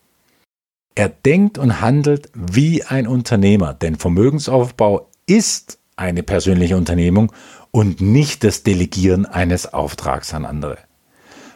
Er 0.99 1.07
denkt 1.07 1.57
und 1.57 1.79
handelt 1.79 2.29
wie 2.33 2.83
ein 2.83 3.07
Unternehmer, 3.07 3.73
denn 3.73 3.95
Vermögensaufbau 3.95 5.07
ist 5.27 5.77
eine 5.95 6.23
persönliche 6.23 6.75
Unternehmung 6.75 7.31
und 7.71 8.01
nicht 8.01 8.43
das 8.43 8.63
Delegieren 8.63 9.25
eines 9.25 9.71
Auftrags 9.73 10.33
an 10.33 10.43
andere. 10.43 10.77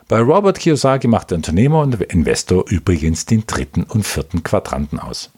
Bei 0.08 0.22
Robert 0.22 0.60
Kiyosaki 0.60 1.10
macht 1.10 1.32
der 1.32 1.40
Unternehmer 1.40 1.82
und 1.82 1.96
Investor 1.96 2.64
übrigens 2.70 3.26
den 3.26 3.46
dritten 3.46 3.84
und 3.84 4.06
vierten 4.06 4.44
Quadranten 4.44 4.98
aus. 4.98 5.30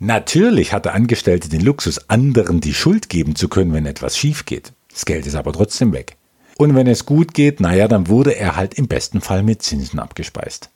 Natürlich 0.00 0.72
hat 0.72 0.84
der 0.84 0.94
Angestellte 0.94 1.48
den 1.48 1.60
Luxus, 1.60 2.10
anderen 2.10 2.60
die 2.60 2.74
Schuld 2.74 3.08
geben 3.08 3.36
zu 3.36 3.46
können, 3.46 3.72
wenn 3.74 3.86
etwas 3.86 4.18
schief 4.18 4.44
geht. 4.44 4.72
Das 4.90 5.04
Geld 5.04 5.24
ist 5.24 5.36
aber 5.36 5.52
trotzdem 5.52 5.92
weg. 5.92 6.16
Und 6.58 6.74
wenn 6.74 6.88
es 6.88 7.06
gut 7.06 7.32
geht, 7.32 7.60
naja, 7.60 7.86
dann 7.86 8.08
wurde 8.08 8.32
er 8.32 8.56
halt 8.56 8.74
im 8.74 8.88
besten 8.88 9.20
Fall 9.20 9.44
mit 9.44 9.62
Zinsen 9.62 10.00
abgespeist. 10.00 10.68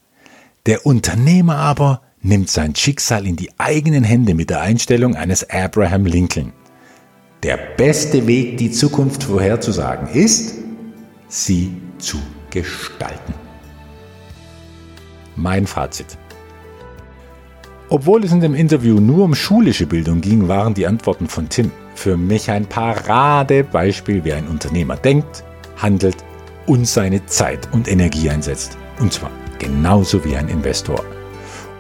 Der 0.67 0.87
Unternehmer 0.87 1.57
aber 1.57 2.03
nimmt 2.29 2.51
sein 2.51 2.77
Schicksal 2.77 3.27
in 3.27 3.37
die 3.37 3.51
eigenen 3.59 4.05
Hände 4.05 4.35
mit 4.35 4.51
der 4.51 4.61
Einstellung 4.61 5.17
eines 5.17 5.49
Abraham 5.49 6.05
Lincoln. 6.05 6.53
Der 7.43 7.57
beste 7.57 8.27
Weg, 8.27 8.59
die 8.59 8.71
Zukunft 8.71 9.25
vorherzusagen, 9.25 10.09
ist, 10.09 10.57
sie 11.29 11.73
zu 11.99 12.19
gestalten. 12.51 13.35
Mein 15.37 15.67
Fazit. 15.67 16.19
Obwohl 17.89 18.25
es 18.25 18.33
in 18.33 18.41
dem 18.41 18.55
Interview 18.55 19.01
nur 19.01 19.25
um 19.25 19.35
schulische 19.35 19.87
Bildung 19.87 20.21
ging, 20.21 20.49
waren 20.49 20.75
die 20.75 20.87
Antworten 20.87 21.29
von 21.29 21.49
Tim 21.49 21.71
für 21.95 22.19
mich 22.19 22.51
ein 22.51 22.67
Paradebeispiel, 22.67 24.25
wie 24.25 24.35
ein 24.35 24.47
Unternehmer 24.47 24.97
denkt, 24.97 25.45
handelt 25.77 26.17
und 26.67 26.87
seine 26.87 27.25
Zeit 27.27 27.73
und 27.73 27.89
Energie 27.89 28.29
einsetzt. 28.29 28.77
Und 29.01 29.15
zwar 29.15 29.31
genauso 29.59 30.23
wie 30.25 30.37
ein 30.37 30.49
Investor. 30.49 31.03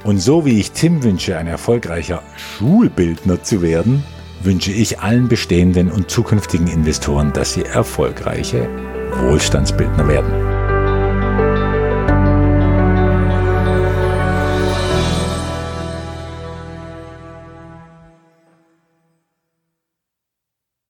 Und 0.08 0.20
so 0.20 0.46
wie 0.46 0.58
ich 0.58 0.72
Tim 0.72 1.02
wünsche, 1.02 1.36
ein 1.36 1.46
erfolgreicher 1.46 2.22
Schulbildner 2.34 3.42
zu 3.42 3.60
werden, 3.60 4.02
wünsche 4.42 4.72
ich 4.72 5.00
allen 5.00 5.28
bestehenden 5.28 5.90
und 5.90 6.10
zukünftigen 6.10 6.66
Investoren, 6.66 7.34
dass 7.34 7.52
sie 7.52 7.66
erfolgreiche 7.66 8.70
Wohlstandsbildner 9.20 10.08
werden. 10.08 10.47